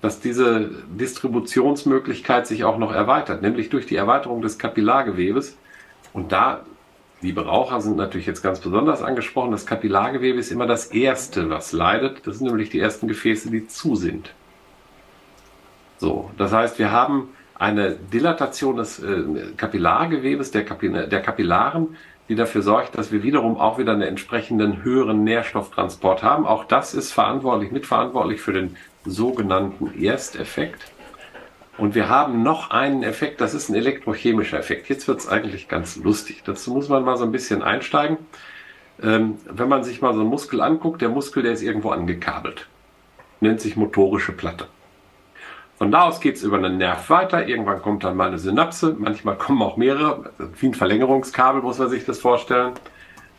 dass 0.03 0.19
diese 0.19 0.69
Distributionsmöglichkeit 0.99 2.45
sich 2.45 2.65
auch 2.65 2.77
noch 2.77 2.91
erweitert, 2.91 3.41
nämlich 3.41 3.69
durch 3.69 3.85
die 3.85 3.95
Erweiterung 3.95 4.41
des 4.41 4.59
Kapillargewebes. 4.59 5.57
Und 6.11 6.33
da, 6.33 6.65
liebe 7.21 7.45
Raucher 7.45 7.79
sind 7.79 7.95
natürlich 7.95 8.25
jetzt 8.25 8.43
ganz 8.43 8.59
besonders 8.59 9.01
angesprochen, 9.01 9.51
das 9.51 9.65
Kapillargewebe 9.65 10.37
ist 10.39 10.51
immer 10.51 10.67
das 10.67 10.87
Erste, 10.87 11.49
was 11.49 11.71
leidet. 11.71 12.27
Das 12.27 12.39
sind 12.39 12.47
nämlich 12.47 12.69
die 12.69 12.81
ersten 12.81 13.07
Gefäße, 13.07 13.49
die 13.49 13.65
zu 13.67 13.95
sind. 13.95 14.33
So, 15.99 16.31
das 16.37 16.51
heißt, 16.51 16.79
wir 16.79 16.91
haben 16.91 17.29
eine 17.55 17.91
Dilatation 17.93 18.75
des 18.75 18.99
äh, 18.99 19.23
Kapillargewebes, 19.55 20.51
der, 20.51 20.65
Kapil 20.65 21.07
der 21.07 21.21
Kapillaren, 21.21 21.95
die 22.29 22.35
dafür 22.35 22.61
sorgt, 22.61 22.97
dass 22.97 23.11
wir 23.11 23.23
wiederum 23.23 23.57
auch 23.57 23.77
wieder 23.77 23.91
einen 23.91 24.01
entsprechenden 24.01 24.83
höheren 24.83 25.23
Nährstofftransport 25.23 26.23
haben. 26.23 26.45
Auch 26.45 26.63
das 26.63 26.93
ist 26.93 27.11
verantwortlich, 27.11 27.71
mitverantwortlich 27.71 28.41
für 28.41 28.53
den 28.53 28.77
sogenannten 29.05 29.99
Ersteffekt. 30.01 30.81
Und 31.77 31.95
wir 31.95 32.07
haben 32.07 32.43
noch 32.43 32.69
einen 32.69 33.03
Effekt, 33.03 33.41
das 33.41 33.53
ist 33.53 33.69
ein 33.69 33.75
elektrochemischer 33.75 34.59
Effekt. 34.59 34.89
Jetzt 34.89 35.07
wird 35.07 35.19
es 35.19 35.27
eigentlich 35.27 35.67
ganz 35.67 35.97
lustig. 35.97 36.43
Dazu 36.45 36.71
muss 36.71 36.87
man 36.87 37.03
mal 37.03 37.17
so 37.17 37.23
ein 37.23 37.31
bisschen 37.31 37.63
einsteigen. 37.63 38.17
Ähm, 39.01 39.39
wenn 39.45 39.67
man 39.67 39.83
sich 39.83 40.01
mal 40.01 40.13
so 40.13 40.21
einen 40.21 40.29
Muskel 40.29 40.61
anguckt, 40.61 41.01
der 41.01 41.09
Muskel, 41.09 41.41
der 41.41 41.53
ist 41.53 41.63
irgendwo 41.63 41.89
angekabelt. 41.89 42.67
Nennt 43.41 43.59
sich 43.59 43.75
motorische 43.75 44.31
Platte. 44.31 44.67
Von 45.83 45.91
da 45.91 46.03
aus 46.03 46.21
geht 46.21 46.37
es 46.37 46.43
über 46.43 46.55
einen 46.55 46.77
Nerv 46.77 47.09
weiter. 47.09 47.45
Irgendwann 47.45 47.81
kommt 47.81 48.05
dann 48.05 48.15
mal 48.15 48.29
eine 48.29 48.39
Synapse. 48.39 48.95
Manchmal 48.97 49.35
kommen 49.35 49.61
auch 49.61 49.75
mehrere. 49.75 50.31
Wie 50.57 50.67
ein 50.67 50.73
Verlängerungskabel 50.73 51.61
muss 51.61 51.77
man 51.77 51.89
sich 51.89 52.05
das 52.05 52.19
vorstellen. 52.19 52.71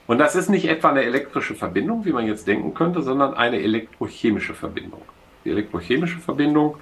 Und 0.06 0.18
das 0.18 0.36
ist 0.36 0.50
nicht 0.50 0.68
etwa 0.68 0.90
eine 0.90 1.04
elektrische 1.04 1.54
Verbindung, 1.54 2.04
wie 2.04 2.12
man 2.12 2.26
jetzt 2.26 2.46
denken 2.46 2.74
könnte, 2.74 3.00
sondern 3.00 3.32
eine 3.32 3.62
elektrochemische 3.62 4.52
Verbindung. 4.52 5.00
Die 5.46 5.52
elektrochemische 5.52 6.18
Verbindung 6.18 6.76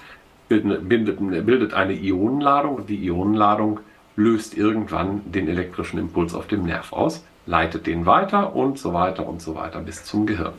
bildet, 0.48 1.46
bildet 1.46 1.74
eine 1.74 1.92
Ionenladung 1.92 2.74
und 2.74 2.88
die 2.88 3.06
Ionenladung 3.06 3.78
löst 4.16 4.58
irgendwann 4.58 5.20
den 5.30 5.46
elektrischen 5.46 6.00
Impuls 6.00 6.34
auf 6.34 6.48
dem 6.48 6.64
Nerv 6.64 6.92
aus, 6.92 7.24
leitet 7.46 7.86
den 7.86 8.04
weiter 8.04 8.56
und 8.56 8.80
so 8.80 8.94
weiter 8.94 9.28
und 9.28 9.40
so 9.40 9.54
weiter 9.54 9.78
bis 9.78 10.02
zum 10.02 10.26
Gehirn. 10.26 10.54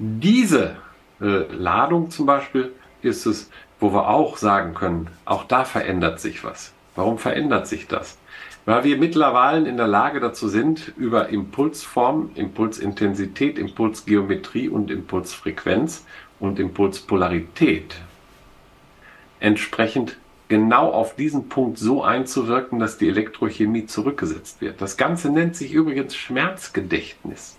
Diese 0.00 0.74
äh, 1.20 1.44
Ladung 1.52 2.10
zum 2.10 2.26
Beispiel 2.26 2.72
ist 3.02 3.26
es, 3.26 3.50
wo 3.78 3.92
wir 3.92 4.08
auch 4.08 4.36
sagen 4.36 4.74
können, 4.74 5.08
auch 5.24 5.44
da 5.44 5.64
verändert 5.64 6.20
sich 6.20 6.44
was. 6.44 6.72
Warum 6.96 7.18
verändert 7.18 7.66
sich 7.66 7.86
das? 7.86 8.18
Weil 8.66 8.84
wir 8.84 8.98
mittlerweile 8.98 9.68
in 9.68 9.76
der 9.76 9.86
Lage 9.86 10.20
dazu 10.20 10.48
sind, 10.48 10.92
über 10.96 11.30
Impulsform, 11.30 12.30
Impulsintensität, 12.34 13.58
Impulsgeometrie 13.58 14.68
und 14.68 14.90
Impulsfrequenz 14.90 16.04
und 16.38 16.58
Impulspolarität 16.58 17.96
entsprechend 19.40 20.18
genau 20.48 20.90
auf 20.90 21.16
diesen 21.16 21.48
Punkt 21.48 21.78
so 21.78 22.02
einzuwirken, 22.02 22.78
dass 22.78 22.98
die 22.98 23.08
Elektrochemie 23.08 23.86
zurückgesetzt 23.86 24.60
wird. 24.60 24.82
Das 24.82 24.96
Ganze 24.96 25.30
nennt 25.30 25.56
sich 25.56 25.72
übrigens 25.72 26.14
Schmerzgedächtnis. 26.16 27.56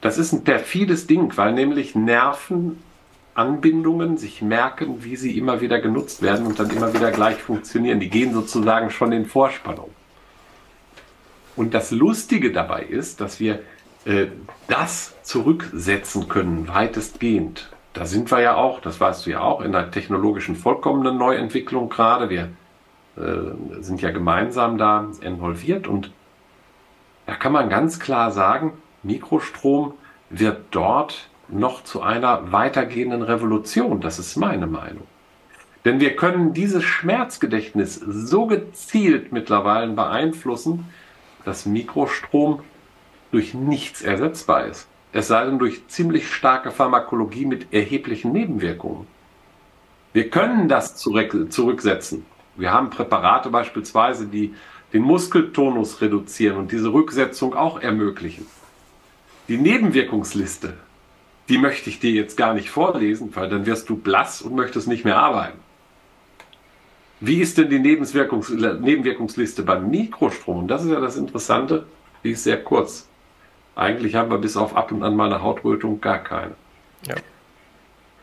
Das 0.00 0.18
ist 0.18 0.32
ein 0.32 0.44
perfides 0.44 1.06
Ding, 1.06 1.36
weil 1.36 1.52
nämlich 1.52 1.96
Nervenanbindungen 3.36 4.16
sich 4.16 4.42
merken, 4.42 5.04
wie 5.04 5.16
sie 5.16 5.36
immer 5.36 5.60
wieder 5.60 5.80
genutzt 5.80 6.22
werden 6.22 6.46
und 6.46 6.58
dann 6.58 6.70
immer 6.70 6.92
wieder 6.94 7.10
gleich 7.10 7.36
funktionieren. 7.36 8.00
Die 8.00 8.10
gehen 8.10 8.32
sozusagen 8.32 8.90
schon 8.90 9.12
in 9.12 9.26
Vorspannung. 9.26 9.90
Und 11.54 11.74
das 11.74 11.90
Lustige 11.90 12.52
dabei 12.52 12.82
ist, 12.82 13.20
dass 13.20 13.40
wir 13.40 13.60
äh, 14.04 14.26
das 14.68 15.14
zurücksetzen 15.22 16.28
können, 16.28 16.68
weitestgehend 16.68 17.70
da 17.96 18.04
sind 18.04 18.30
wir 18.30 18.40
ja 18.40 18.56
auch, 18.56 18.80
das 18.80 19.00
weißt 19.00 19.24
du 19.24 19.30
ja 19.30 19.40
auch, 19.40 19.62
in 19.62 19.72
der 19.72 19.90
technologischen 19.90 20.54
vollkommenen 20.54 21.16
Neuentwicklung 21.16 21.88
gerade. 21.88 22.28
Wir 22.28 22.50
äh, 23.16 23.80
sind 23.80 24.02
ja 24.02 24.10
gemeinsam 24.10 24.76
da 24.76 25.08
involviert 25.22 25.86
und 25.86 26.12
da 27.24 27.34
kann 27.36 27.52
man 27.52 27.70
ganz 27.70 27.98
klar 27.98 28.32
sagen, 28.32 28.74
Mikrostrom 29.02 29.94
wird 30.28 30.58
dort 30.72 31.30
noch 31.48 31.84
zu 31.84 32.02
einer 32.02 32.52
weitergehenden 32.52 33.22
Revolution. 33.22 34.00
Das 34.00 34.18
ist 34.18 34.36
meine 34.36 34.66
Meinung. 34.66 35.06
Denn 35.84 36.00
wir 36.00 36.16
können 36.16 36.52
dieses 36.52 36.82
Schmerzgedächtnis 36.82 37.94
so 37.94 38.46
gezielt 38.46 39.32
mittlerweile 39.32 39.92
beeinflussen, 39.92 40.86
dass 41.44 41.64
Mikrostrom 41.64 42.60
durch 43.30 43.54
nichts 43.54 44.02
ersetzbar 44.02 44.66
ist. 44.66 44.88
Es 45.12 45.28
sei 45.28 45.44
denn 45.46 45.58
durch 45.58 45.86
ziemlich 45.86 46.28
starke 46.28 46.72
Pharmakologie 46.72 47.46
mit 47.46 47.72
erheblichen 47.72 48.32
Nebenwirkungen. 48.32 49.06
Wir 50.12 50.28
können 50.28 50.68
das 50.68 50.96
zurück, 50.96 51.52
zurücksetzen. 51.52 52.26
Wir 52.56 52.72
haben 52.72 52.90
Präparate 52.90 53.50
beispielsweise, 53.50 54.26
die 54.26 54.54
den 54.92 55.02
Muskeltonus 55.02 56.00
reduzieren 56.00 56.56
und 56.56 56.72
diese 56.72 56.92
Rücksetzung 56.92 57.54
auch 57.54 57.80
ermöglichen. 57.80 58.46
Die 59.48 59.58
Nebenwirkungsliste, 59.58 60.74
die 61.48 61.58
möchte 61.58 61.90
ich 61.90 62.00
dir 62.00 62.10
jetzt 62.10 62.36
gar 62.36 62.54
nicht 62.54 62.70
vorlesen, 62.70 63.34
weil 63.34 63.48
dann 63.48 63.66
wirst 63.66 63.88
du 63.88 63.96
blass 63.96 64.42
und 64.42 64.54
möchtest 64.54 64.88
nicht 64.88 65.04
mehr 65.04 65.18
arbeiten. 65.18 65.58
Wie 67.20 67.40
ist 67.40 67.56
denn 67.56 67.70
die 67.70 67.78
Nebenwirkungs 67.78 68.50
Nebenwirkungsliste 68.50 69.62
beim 69.62 69.88
Mikrostrom? 69.88 70.58
Und 70.58 70.68
das 70.68 70.84
ist 70.84 70.90
ja 70.90 71.00
das 71.00 71.16
Interessante, 71.16 71.86
die 72.24 72.32
ist 72.32 72.44
sehr 72.44 72.62
kurz. 72.62 73.08
Eigentlich 73.74 74.14
haben 74.14 74.30
wir 74.30 74.38
bis 74.38 74.56
auf 74.56 74.76
ab 74.76 74.92
und 74.92 75.02
an 75.02 75.16
mal 75.16 75.32
eine 75.32 75.42
Hautrötung 75.42 76.00
gar 76.00 76.18
keine. 76.18 76.54
Ja. 77.06 77.14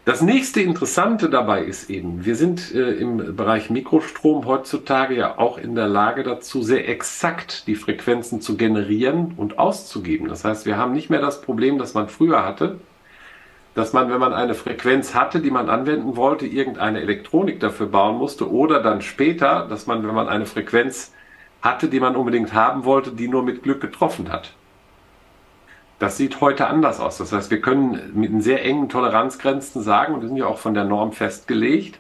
Das 0.06 0.22
nächste 0.22 0.62
Interessante 0.62 1.30
dabei 1.30 1.63
ist 1.63 1.89
eben, 1.89 2.25
wir 2.25 2.36
sind 2.36 2.75
äh, 2.75 2.92
im 2.92 3.38
Bereich 3.38 3.70
Mikrostrom 3.70 4.46
heutzutage 4.46 5.15
ja 5.15 5.38
auch 5.38 5.58
in 5.58 5.75
der 5.75 5.88
Lage 5.88 6.24
dazu, 6.24 6.62
sehr 6.62 6.89
exakt 6.89 7.68
die 7.68 7.75
Frequenzen 7.75 8.42
zu 8.42 8.58
generieren 8.58 9.34
und 9.38 9.60
auszugeben. 9.60 10.27
Das 10.27 10.44
heißt, 10.44 10.65
wir 10.65 10.75
haben 10.75 10.92
nicht 10.92 11.10
mehr 11.10 11.22
das 11.22 11.42
Problem, 11.42 11.77
das 11.77 11.94
man 11.94 12.10
früher 12.10 12.46
hatte, 12.46 12.80
dass 13.75 13.94
man, 13.94 14.12
wenn 14.12 14.20
man 14.20 14.34
eine 14.34 14.53
Frequenz 14.53 15.15
hatte, 15.15 15.39
die 15.39 15.51
man 15.51 15.70
anwenden 15.70 16.15
wollte, 16.15 16.46
irgendeine 16.46 17.01
Elektronik 17.01 17.60
dafür 17.60 17.88
bauen 17.88 18.18
musste 18.18 18.51
oder 18.51 18.82
dann 18.82 19.01
später, 19.01 19.68
dass 19.68 19.88
man, 19.88 20.08
wenn 20.08 20.13
man 20.13 20.30
eine 20.30 20.46
Frequenz 20.46 21.12
hatte, 21.62 21.88
die 21.88 22.00
man 22.00 22.15
unbedingt 22.15 22.53
haben 22.53 22.86
wollte, 22.86 23.12
die 23.12 23.27
nur 23.27 23.44
mit 23.44 23.63
Glück 23.63 23.82
getroffen 23.82 24.32
hat. 24.32 24.53
Das 25.98 26.18
sieht 26.18 26.42
heute 26.42 26.68
anders 26.68 27.00
aus. 27.00 27.18
Das 27.18 27.32
heißt, 27.32 27.50
wir 27.50 27.62
können 27.62 28.12
mit 28.13 28.44
sehr 28.44 28.63
engen 28.65 28.89
Toleranzgrenzen 28.89 29.82
sagen, 29.82 30.13
und 30.13 30.22
die 30.22 30.27
sind 30.27 30.38
ja 30.38 30.46
auch 30.46 30.58
von 30.58 30.74
der 30.74 30.84
Norm 30.84 31.13
festgelegt, 31.13 32.00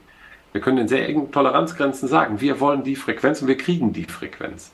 wir 0.51 0.61
können 0.61 0.77
in 0.77 0.87
sehr 0.87 1.07
engen 1.07 1.31
Toleranzgrenzen 1.31 2.07
sagen, 2.07 2.39
wir 2.39 2.59
wollen 2.59 2.83
die 2.83 2.95
Frequenz 2.95 3.41
und 3.41 3.47
wir 3.47 3.57
kriegen 3.57 3.91
die 3.91 4.03
Frequenz. 4.03 4.71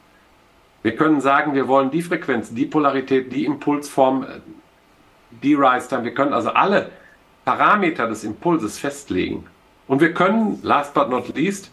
Wir 0.81 0.95
können 0.95 1.21
sagen, 1.21 1.53
wir 1.53 1.67
wollen 1.67 1.89
die 1.91 2.01
Frequenz, 2.01 2.53
die 2.53 2.65
Polarität, 2.65 3.31
die 3.31 3.45
Impulsform, 3.45 4.25
die 5.31 5.53
Rise 5.53 5.87
Time. 5.87 6.03
Wir 6.03 6.13
können 6.13 6.33
also 6.33 6.49
alle 6.49 6.89
Parameter 7.45 8.07
des 8.07 8.23
Impulses 8.23 8.77
festlegen. 8.77 9.45
Und 9.87 10.01
wir 10.01 10.13
können, 10.13 10.59
last 10.61 10.93
but 10.93 11.09
not 11.09 11.35
least, 11.35 11.71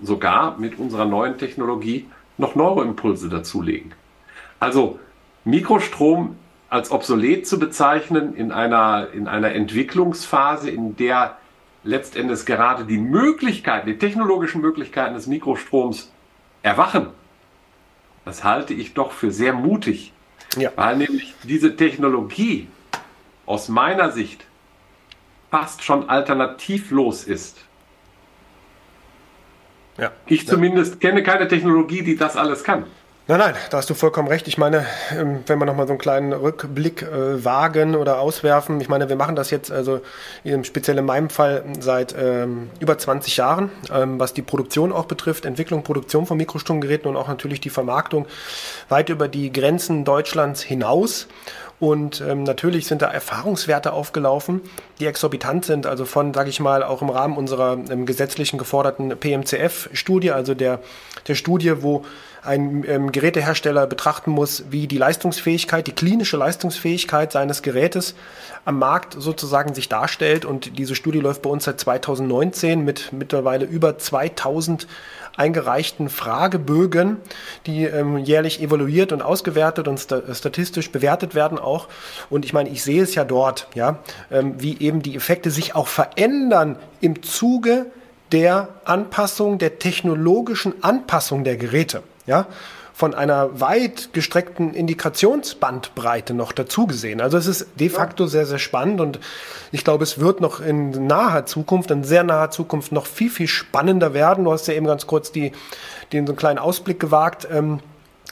sogar 0.00 0.58
mit 0.58 0.78
unserer 0.78 1.04
neuen 1.04 1.38
Technologie 1.38 2.08
noch 2.38 2.54
Neuroimpulse 2.54 3.28
dazulegen. 3.28 3.92
Also 4.58 4.98
Mikrostrom 5.44 6.36
als 6.70 6.90
obsolet 6.90 7.46
zu 7.46 7.58
bezeichnen 7.58 8.34
in 8.34 8.52
einer, 8.52 9.08
in 9.12 9.28
einer 9.28 9.52
Entwicklungsphase, 9.52 10.70
in 10.70 10.96
der 10.96 11.36
letztendlich 11.84 12.46
gerade 12.46 12.84
die 12.84 12.98
Möglichkeiten, 12.98 13.86
die 13.86 13.98
technologischen 13.98 14.60
Möglichkeiten 14.60 15.14
des 15.14 15.26
Mikrostroms 15.26 16.10
erwachen. 16.62 17.08
Das 18.24 18.44
halte 18.44 18.72
ich 18.72 18.94
doch 18.94 19.12
für 19.12 19.30
sehr 19.32 19.52
mutig, 19.52 20.12
ja. 20.56 20.70
weil 20.76 20.96
nämlich 20.96 21.34
diese 21.42 21.76
Technologie 21.76 22.68
aus 23.46 23.68
meiner 23.68 24.10
Sicht 24.10 24.44
fast 25.50 25.82
schon 25.82 26.08
alternativlos 26.08 27.24
ist. 27.24 27.58
Ja. 29.98 30.10
Ich 30.26 30.46
zumindest 30.48 31.00
kenne 31.00 31.22
keine 31.22 31.48
Technologie, 31.48 32.02
die 32.02 32.16
das 32.16 32.36
alles 32.36 32.64
kann. 32.64 32.86
Nein, 33.28 33.38
nein, 33.38 33.54
da 33.70 33.76
hast 33.76 33.88
du 33.88 33.94
vollkommen 33.94 34.26
recht. 34.26 34.48
Ich 34.48 34.58
meine, 34.58 34.84
ähm, 35.16 35.44
wenn 35.46 35.58
wir 35.60 35.64
nochmal 35.64 35.86
so 35.86 35.92
einen 35.92 36.00
kleinen 36.00 36.32
Rückblick 36.32 37.02
äh, 37.02 37.44
wagen 37.44 37.94
oder 37.94 38.18
auswerfen, 38.18 38.80
ich 38.80 38.88
meine, 38.88 39.08
wir 39.08 39.14
machen 39.14 39.36
das 39.36 39.50
jetzt, 39.50 39.70
also 39.70 40.00
speziell 40.64 40.98
in 40.98 41.04
meinem 41.04 41.30
Fall, 41.30 41.62
seit 41.78 42.16
ähm, 42.18 42.70
über 42.80 42.98
20 42.98 43.36
Jahren, 43.36 43.70
ähm, 43.94 44.18
was 44.18 44.34
die 44.34 44.42
Produktion 44.42 44.90
auch 44.90 45.04
betrifft, 45.04 45.44
Entwicklung, 45.44 45.84
Produktion 45.84 46.26
von 46.26 46.36
Mikrostromgeräten 46.36 47.08
und 47.08 47.16
auch 47.16 47.28
natürlich 47.28 47.60
die 47.60 47.70
Vermarktung 47.70 48.26
weit 48.88 49.08
über 49.08 49.28
die 49.28 49.52
Grenzen 49.52 50.04
Deutschlands 50.04 50.60
hinaus. 50.60 51.28
Und 51.82 52.20
ähm, 52.20 52.44
natürlich 52.44 52.86
sind 52.86 53.02
da 53.02 53.08
Erfahrungswerte 53.08 53.92
aufgelaufen, 53.92 54.60
die 55.00 55.06
exorbitant 55.06 55.64
sind, 55.64 55.84
also 55.84 56.04
von, 56.04 56.32
sage 56.32 56.48
ich 56.48 56.60
mal, 56.60 56.84
auch 56.84 57.02
im 57.02 57.10
Rahmen 57.10 57.36
unserer 57.36 57.76
ähm, 57.90 58.06
gesetzlichen 58.06 58.56
geforderten 58.56 59.18
PMCF-Studie, 59.18 60.30
also 60.30 60.54
der, 60.54 60.78
der 61.26 61.34
Studie, 61.34 61.82
wo 61.82 62.04
ein 62.44 62.84
ähm, 62.88 63.12
Gerätehersteller 63.12 63.86
betrachten 63.86 64.32
muss, 64.32 64.64
wie 64.70 64.88
die 64.88 64.98
Leistungsfähigkeit, 64.98 65.86
die 65.86 65.92
klinische 65.92 66.36
Leistungsfähigkeit 66.36 67.30
seines 67.30 67.62
Gerätes 67.62 68.14
am 68.64 68.78
Markt 68.78 69.14
sozusagen 69.16 69.74
sich 69.74 69.88
darstellt. 69.88 70.44
Und 70.44 70.78
diese 70.78 70.96
Studie 70.96 71.20
läuft 71.20 71.42
bei 71.42 71.50
uns 71.50 71.64
seit 71.64 71.78
2019 71.78 72.84
mit 72.84 73.12
mittlerweile 73.12 73.64
über 73.64 73.96
2000 73.96 74.88
eingereichten 75.36 76.08
Fragebögen, 76.08 77.16
die 77.66 77.84
ähm, 77.84 78.18
jährlich 78.18 78.60
evaluiert 78.60 79.12
und 79.12 79.22
ausgewertet 79.22 79.88
und 79.88 79.98
sta 79.98 80.22
statistisch 80.34 80.90
bewertet 80.90 81.34
werden 81.34 81.58
auch. 81.58 81.88
Und 82.28 82.44
ich 82.44 82.52
meine, 82.52 82.68
ich 82.68 82.82
sehe 82.82 83.02
es 83.02 83.14
ja 83.14 83.24
dort, 83.24 83.68
ja, 83.74 84.00
ähm, 84.30 84.54
wie 84.58 84.78
eben 84.80 85.00
die 85.00 85.16
Effekte 85.16 85.50
sich 85.50 85.74
auch 85.74 85.86
verändern 85.86 86.76
im 87.00 87.22
Zuge 87.22 87.86
der 88.32 88.68
Anpassung, 88.84 89.58
der 89.58 89.78
technologischen 89.78 90.82
Anpassung 90.82 91.44
der 91.44 91.56
Geräte, 91.56 92.02
ja 92.26 92.46
von 92.94 93.14
einer 93.14 93.60
weit 93.60 94.10
gestreckten 94.12 94.74
Indikationsbandbreite 94.74 96.34
noch 96.34 96.52
dazu 96.52 96.86
gesehen. 96.86 97.20
Also 97.20 97.38
es 97.38 97.46
ist 97.46 97.66
de 97.80 97.88
facto 97.88 98.26
sehr, 98.26 98.46
sehr 98.46 98.58
spannend 98.58 99.00
und 99.00 99.18
ich 99.72 99.82
glaube, 99.82 100.04
es 100.04 100.20
wird 100.20 100.40
noch 100.40 100.60
in 100.60 101.06
naher 101.06 101.46
Zukunft, 101.46 101.90
in 101.90 102.04
sehr 102.04 102.22
naher 102.22 102.50
Zukunft 102.50 102.92
noch 102.92 103.06
viel, 103.06 103.30
viel 103.30 103.48
spannender 103.48 104.14
werden. 104.14 104.44
Du 104.44 104.52
hast 104.52 104.68
ja 104.68 104.74
eben 104.74 104.86
ganz 104.86 105.06
kurz 105.06 105.32
die, 105.32 105.52
den 106.12 106.26
so 106.26 106.32
einen 106.32 106.38
kleinen 106.38 106.58
Ausblick 106.58 107.00
gewagt. 107.00 107.48
Ähm, 107.50 107.80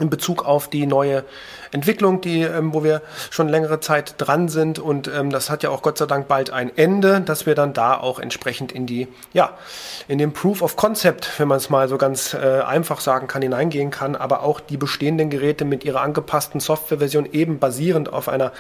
in 0.00 0.10
Bezug 0.10 0.44
auf 0.44 0.68
die 0.68 0.86
neue 0.86 1.24
Entwicklung, 1.72 2.20
die, 2.20 2.42
ähm, 2.42 2.74
wo 2.74 2.82
wir 2.82 3.02
schon 3.30 3.48
längere 3.48 3.80
Zeit 3.80 4.14
dran 4.18 4.48
sind. 4.48 4.78
Und 4.78 5.08
ähm, 5.08 5.30
das 5.30 5.50
hat 5.50 5.62
ja 5.62 5.70
auch 5.70 5.82
Gott 5.82 5.98
sei 5.98 6.06
Dank 6.06 6.26
bald 6.28 6.50
ein 6.50 6.76
Ende, 6.76 7.20
dass 7.20 7.46
wir 7.46 7.54
dann 7.54 7.72
da 7.72 7.96
auch 7.96 8.18
entsprechend 8.18 8.72
in 8.72 8.86
die, 8.86 9.08
ja, 9.32 9.56
in 10.08 10.18
den 10.18 10.32
Proof 10.32 10.62
of 10.62 10.76
Concept, 10.76 11.38
wenn 11.38 11.48
man 11.48 11.58
es 11.58 11.70
mal 11.70 11.88
so 11.88 11.96
ganz 11.96 12.34
äh, 12.34 12.60
einfach 12.62 13.00
sagen 13.00 13.28
kann, 13.28 13.42
hineingehen 13.42 13.90
kann, 13.90 14.16
aber 14.16 14.42
auch 14.42 14.60
die 14.60 14.76
bestehenden 14.76 15.30
Geräte 15.30 15.64
mit 15.64 15.84
ihrer 15.84 16.00
angepassten 16.00 16.60
Softwareversion 16.60 17.28
eben 17.32 17.58
basierend 17.58 18.12
auf 18.12 18.28
einer, 18.28 18.52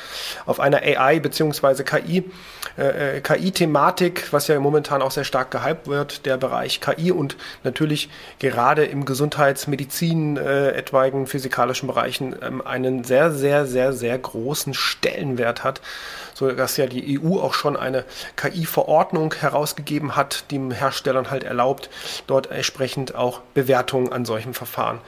auf 0.46 0.60
einer 0.60 0.78
AI 0.78 1.18
beziehungsweise 1.18 1.84
KI, 1.84 2.30
äh, 2.78 3.16
äh 3.16 3.20
KI-Thematik, 3.20 4.32
was 4.32 4.46
ja 4.46 4.58
momentan 4.60 5.02
auch 5.02 5.10
sehr 5.10 5.24
stark 5.24 5.50
gehypt 5.50 5.88
wird, 5.88 6.26
der 6.26 6.36
Bereich 6.36 6.80
KI 6.80 7.10
und 7.10 7.36
natürlich 7.64 8.08
gerade 8.38 8.84
im 8.84 9.04
Gesundheitsmedizin 9.04 10.36
äh, 10.36 10.70
etwaigen 10.70 11.26
physikalischen 11.30 11.86
Bereichen 11.86 12.36
ähm, 12.42 12.60
einen 12.60 13.04
sehr, 13.04 13.32
sehr, 13.32 13.66
sehr, 13.66 13.92
sehr 13.92 14.18
großen 14.18 14.74
Stellenwert 14.74 15.64
hat, 15.64 15.80
so 16.34 16.50
dass 16.50 16.76
ja 16.76 16.86
die 16.86 17.18
EU 17.20 17.38
auch 17.38 17.54
schon 17.54 17.76
eine 17.76 18.04
KI-Verordnung 18.36 19.34
herausgegeben 19.34 20.16
hat, 20.16 20.44
die 20.50 20.58
den 20.58 20.70
Herstellern 20.70 21.30
halt 21.30 21.44
erlaubt, 21.44 21.88
dort 22.26 22.50
entsprechend 22.50 23.14
auch 23.14 23.40
Bewertungen 23.54 24.12
an 24.12 24.24
solchen 24.24 24.54
Verfahren 24.54 25.00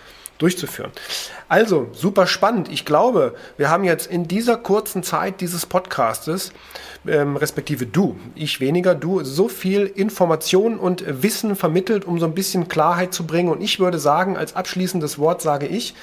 durchzuführen. 0.42 0.90
Also, 1.48 1.88
super 1.92 2.26
spannend. 2.26 2.68
Ich 2.70 2.84
glaube, 2.84 3.34
wir 3.56 3.70
haben 3.70 3.84
jetzt 3.84 4.10
in 4.10 4.26
dieser 4.26 4.56
kurzen 4.56 5.02
Zeit 5.02 5.40
dieses 5.40 5.66
Podcastes, 5.66 6.52
ähm, 7.06 7.36
respektive 7.36 7.86
du, 7.86 8.16
ich 8.34 8.60
weniger, 8.60 8.94
du, 8.94 9.22
so 9.22 9.48
viel 9.48 9.86
Information 9.86 10.78
und 10.78 11.04
Wissen 11.22 11.56
vermittelt, 11.56 12.04
um 12.04 12.18
so 12.18 12.26
ein 12.26 12.34
bisschen 12.34 12.68
Klarheit 12.68 13.14
zu 13.14 13.26
bringen. 13.26 13.48
Und 13.50 13.62
ich 13.62 13.78
würde 13.78 13.98
sagen, 13.98 14.36
als 14.36 14.56
abschließendes 14.56 15.18
Wort 15.18 15.42
sage 15.42 15.66
ich, 15.66 15.94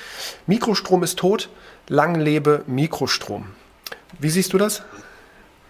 Mikrostrom 0.48 1.04
ist 1.04 1.20
tot, 1.20 1.50
lang 1.88 2.16
lebe 2.16 2.64
Mikrostrom. 2.68 3.46
Wie 4.20 4.30
siehst 4.30 4.54
du 4.54 4.58
das? 4.58 4.84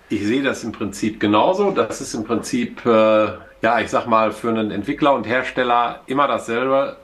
Ich 0.10 0.26
sehe 0.26 0.42
das 0.42 0.64
im 0.64 0.72
Prinzip 0.72 1.20
genauso. 1.20 1.72
Das 1.72 2.02
ist 2.02 2.14
im 2.14 2.24
Prinzip, 2.24 2.86
äh, 2.86 3.28
ja, 3.62 3.80
ich 3.80 3.90
sag 3.90 4.08
mal, 4.08 4.32
für 4.32 4.50
einen 4.50 4.72
Entwickler 4.72 5.14
und 5.14 5.26
Hersteller 5.26 6.02
immer 6.08 6.28
dasselbe 6.28 6.98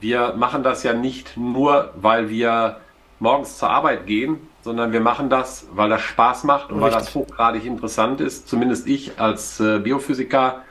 wir 0.00 0.34
machen 0.36 0.62
das 0.62 0.82
ja 0.82 0.92
nicht 0.92 1.36
nur, 1.36 1.92
weil 1.96 2.28
wir 2.28 2.80
morgens 3.18 3.58
zur 3.58 3.70
Arbeit 3.70 4.06
gehen, 4.06 4.38
sondern 4.62 4.92
wir 4.92 5.00
machen 5.00 5.30
das, 5.30 5.68
weil 5.72 5.88
das 5.88 6.02
Spaß 6.02 6.44
macht 6.44 6.70
und 6.70 6.82
Richtig. 6.82 6.94
weil 6.94 7.00
das 7.00 7.14
hochgradig 7.14 7.64
interessant 7.64 8.20
ist. 8.20 8.48
Zumindest 8.48 8.86
ich 8.86 9.18
als 9.18 9.60
äh, 9.60 9.78
Biophysiker 9.78 10.62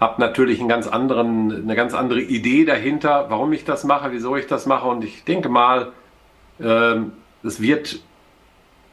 habe 0.00 0.20
natürlich 0.20 0.60
einen 0.60 0.68
ganz 0.68 0.86
anderen, 0.88 1.62
eine 1.62 1.76
ganz 1.76 1.94
andere 1.94 2.20
Idee 2.20 2.64
dahinter, 2.64 3.26
warum 3.28 3.52
ich 3.52 3.64
das 3.64 3.84
mache, 3.84 4.12
wieso 4.12 4.36
ich 4.36 4.46
das 4.46 4.66
mache. 4.66 4.88
Und 4.88 5.04
ich 5.04 5.24
denke 5.24 5.48
mal, 5.48 5.92
äh, 6.58 6.96
es 7.42 7.60
wird 7.60 8.00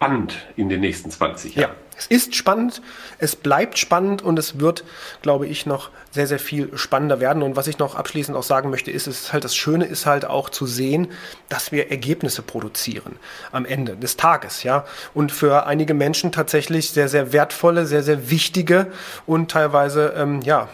spannend 0.02 0.48
in 0.56 0.68
den 0.68 0.82
nächsten 0.82 1.12
20 1.12 1.56
Jahren. 1.56 1.72
Ja, 1.72 1.76
es 2.02 2.08
ist 2.08 2.36
spannend, 2.36 2.82
es 3.20 3.36
bleibt 3.36 3.78
spannend 3.78 4.24
und 4.24 4.40
es 4.40 4.60
wird, 4.60 4.84
glaube 5.22 5.46
ich, 5.46 5.68
noch 5.68 5.92
sehr, 6.10 6.26
sehr 6.26 6.40
viel 6.40 6.76
spannender 6.76 7.20
werden. 7.20 7.44
Und 7.44 7.56
was 7.56 7.68
ich 7.68 7.78
noch 7.78 7.94
abschließend 7.94 8.36
auch 8.36 8.44
sagen 8.44 8.72
möchte, 8.72 8.90
ist, 8.90 9.06
ist 9.06 9.34
halt 9.34 9.44
das 9.44 9.56
Schöne 9.56 9.86
ist 9.86 10.08
halt 10.08 10.26
auch 10.26 10.50
zu 10.50 10.66
sehen, 10.66 11.10
dass 11.50 11.72
wir 11.72 11.92
Ergebnisse 11.92 12.42
produzieren 12.42 13.18
am 13.52 13.66
Ende 13.66 13.96
des 13.96 14.18
Tages, 14.18 14.64
ja. 14.64 14.86
Und 15.14 15.32
für 15.32 15.68
einige 15.68 15.94
Menschen 15.94 16.32
tatsächlich 16.32 16.90
sehr, 16.90 17.08
sehr 17.08 17.34
wertvolle, 17.34 17.86
sehr, 17.86 18.02
sehr 18.02 18.32
wichtige 18.32 18.88
und 19.28 19.52
teilweise, 19.52 20.14
ähm, 20.18 20.42
ja, 20.42 20.70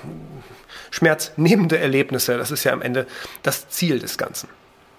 schmerznehmende 0.91 1.77
Erlebnisse. 1.77 2.37
Das 2.37 2.51
ist 2.51 2.63
ja 2.63 2.71
am 2.71 2.81
Ende 2.81 3.05
das 3.43 3.67
Ziel 3.67 3.99
des 3.99 4.17
Ganzen. 4.17 4.47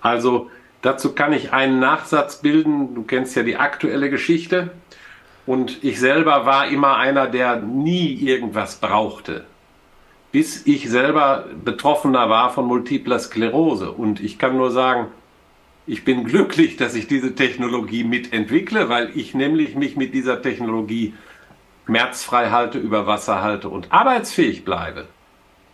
Also 0.02 0.50
dazu 0.82 1.14
kann 1.14 1.32
ich 1.32 1.52
einen 1.52 1.80
Nachsatz 1.80 2.36
bilden. 2.36 2.94
Du 2.94 3.02
kennst 3.02 3.34
ja 3.34 3.42
die 3.42 3.56
aktuelle 3.56 4.10
Geschichte. 4.10 4.70
Und 5.48 5.82
ich 5.82 5.98
selber 5.98 6.44
war 6.44 6.68
immer 6.68 6.98
einer, 6.98 7.26
der 7.26 7.56
nie 7.56 8.12
irgendwas 8.12 8.76
brauchte. 8.76 9.46
Bis 10.30 10.66
ich 10.66 10.90
selber 10.90 11.46
Betroffener 11.64 12.28
war 12.28 12.50
von 12.50 12.66
multipler 12.66 13.18
Sklerose. 13.18 13.90
Und 13.90 14.20
ich 14.20 14.38
kann 14.38 14.58
nur 14.58 14.70
sagen, 14.70 15.06
ich 15.86 16.04
bin 16.04 16.24
glücklich, 16.24 16.76
dass 16.76 16.94
ich 16.94 17.06
diese 17.06 17.34
Technologie 17.34 18.04
mitentwickle, 18.04 18.90
weil 18.90 19.10
ich 19.14 19.32
nämlich 19.32 19.74
mich 19.74 19.96
mit 19.96 20.12
dieser 20.12 20.42
Technologie 20.42 21.14
schmerzfrei 21.86 22.50
halte, 22.50 22.76
über 22.76 23.06
Wasser 23.06 23.40
halte 23.40 23.70
und 23.70 23.90
arbeitsfähig 23.90 24.66
bleibe. 24.66 25.06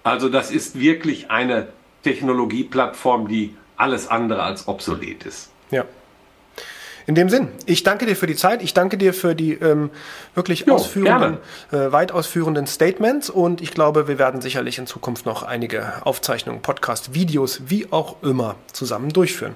Also 0.04 0.28
das 0.28 0.52
ist 0.52 0.78
wirklich 0.78 1.32
eine 1.32 1.66
Technologieplattform, 2.04 3.26
die 3.26 3.56
alles 3.76 4.06
andere 4.06 4.44
als 4.44 4.68
obsolet 4.68 5.26
ist. 5.26 5.50
Ja. 5.72 5.84
In 7.06 7.14
dem 7.14 7.28
Sinn, 7.28 7.48
ich 7.66 7.82
danke 7.82 8.06
dir 8.06 8.16
für 8.16 8.26
die 8.26 8.36
Zeit, 8.36 8.62
ich 8.62 8.72
danke 8.72 8.96
dir 8.96 9.12
für 9.12 9.34
die 9.34 9.52
ähm, 9.52 9.90
wirklich 10.34 10.60
jo, 10.60 10.74
ausführenden, 10.74 11.38
äh, 11.70 11.92
weit 11.92 12.12
ausführenden 12.12 12.66
Statements 12.66 13.28
und 13.28 13.60
ich 13.60 13.72
glaube, 13.72 14.08
wir 14.08 14.18
werden 14.18 14.40
sicherlich 14.40 14.78
in 14.78 14.86
Zukunft 14.86 15.26
noch 15.26 15.42
einige 15.42 15.92
Aufzeichnungen, 16.06 16.62
Podcast, 16.62 17.12
Videos, 17.12 17.62
wie 17.66 17.92
auch 17.92 18.22
immer 18.22 18.56
zusammen 18.72 19.10
durchführen. 19.10 19.54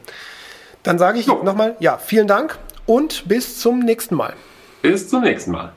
Dann 0.83 0.99
sage 0.99 1.19
ich 1.19 1.27
nochmal, 1.27 1.77
ja, 1.81 1.99
vielen 1.99 2.27
Dank 2.27 2.59
und 2.87 3.29
bis 3.29 3.59
zum 3.59 3.81
nächsten 3.81 4.15
Mal. 4.15 4.35
Bis 4.83 5.09
zum 5.09 5.23
nächsten 5.23 5.53
Mal. 5.53 5.73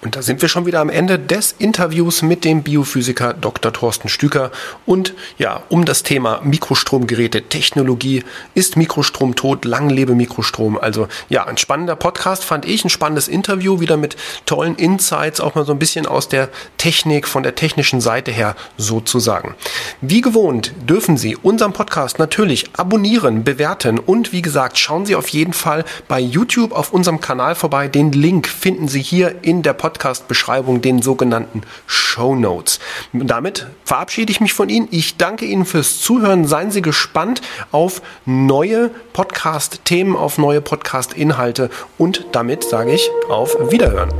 Und 0.00 0.14
da 0.14 0.22
sind 0.22 0.40
wir 0.42 0.48
schon 0.48 0.64
wieder 0.64 0.78
am 0.78 0.90
Ende 0.90 1.18
des 1.18 1.56
Interviews 1.58 2.22
mit 2.22 2.44
dem 2.44 2.62
Biophysiker 2.62 3.34
Dr. 3.34 3.72
Thorsten 3.72 4.08
Stüker. 4.08 4.52
Und 4.86 5.12
ja, 5.38 5.64
um 5.70 5.84
das 5.84 6.04
Thema 6.04 6.40
Mikrostromgeräte, 6.44 7.42
Technologie, 7.42 8.22
ist 8.54 8.76
Mikrostrom 8.76 9.34
tot, 9.34 9.64
lang 9.64 9.90
lebe 9.90 10.14
Mikrostrom. 10.14 10.78
Also 10.78 11.08
ja, 11.28 11.46
ein 11.46 11.56
spannender 11.56 11.96
Podcast 11.96 12.44
fand 12.44 12.64
ich, 12.64 12.84
ein 12.84 12.90
spannendes 12.90 13.26
Interview, 13.26 13.80
wieder 13.80 13.96
mit 13.96 14.16
tollen 14.46 14.76
Insights, 14.76 15.40
auch 15.40 15.56
mal 15.56 15.64
so 15.64 15.72
ein 15.72 15.80
bisschen 15.80 16.06
aus 16.06 16.28
der 16.28 16.48
Technik, 16.76 17.26
von 17.26 17.42
der 17.42 17.56
technischen 17.56 18.00
Seite 18.00 18.30
her 18.30 18.54
sozusagen. 18.76 19.56
Wie 20.00 20.20
gewohnt 20.20 20.74
dürfen 20.88 21.16
Sie 21.16 21.34
unseren 21.34 21.72
Podcast 21.72 22.20
natürlich 22.20 22.66
abonnieren, 22.76 23.42
bewerten 23.42 23.98
und 23.98 24.32
wie 24.32 24.42
gesagt, 24.42 24.78
schauen 24.78 25.06
Sie 25.06 25.16
auf 25.16 25.28
jeden 25.28 25.54
Fall 25.54 25.84
bei 26.06 26.20
YouTube 26.20 26.70
auf 26.70 26.92
unserem 26.92 27.20
Kanal 27.20 27.56
vorbei. 27.56 27.88
Den 27.88 28.12
Link 28.12 28.46
finden 28.46 28.86
Sie 28.86 29.02
hier 29.02 29.42
in 29.42 29.62
der 29.62 29.72
Podcast 29.72 29.87
Podcast-Beschreibung, 29.88 30.82
den 30.82 31.00
sogenannten 31.00 31.62
Show 31.86 32.34
Notes. 32.34 32.78
Damit 33.14 33.66
verabschiede 33.84 34.30
ich 34.30 34.40
mich 34.42 34.52
von 34.52 34.68
Ihnen. 34.68 34.86
Ich 34.90 35.16
danke 35.16 35.46
Ihnen 35.46 35.64
fürs 35.64 35.98
Zuhören. 35.98 36.46
Seien 36.46 36.70
Sie 36.70 36.82
gespannt 36.82 37.40
auf 37.72 38.02
neue 38.26 38.90
Podcast-Themen, 39.14 40.14
auf 40.14 40.36
neue 40.36 40.60
Podcast-Inhalte 40.60 41.70
und 41.96 42.26
damit 42.32 42.64
sage 42.64 42.92
ich 42.92 43.08
auf 43.30 43.56
Wiederhören. 43.70 44.10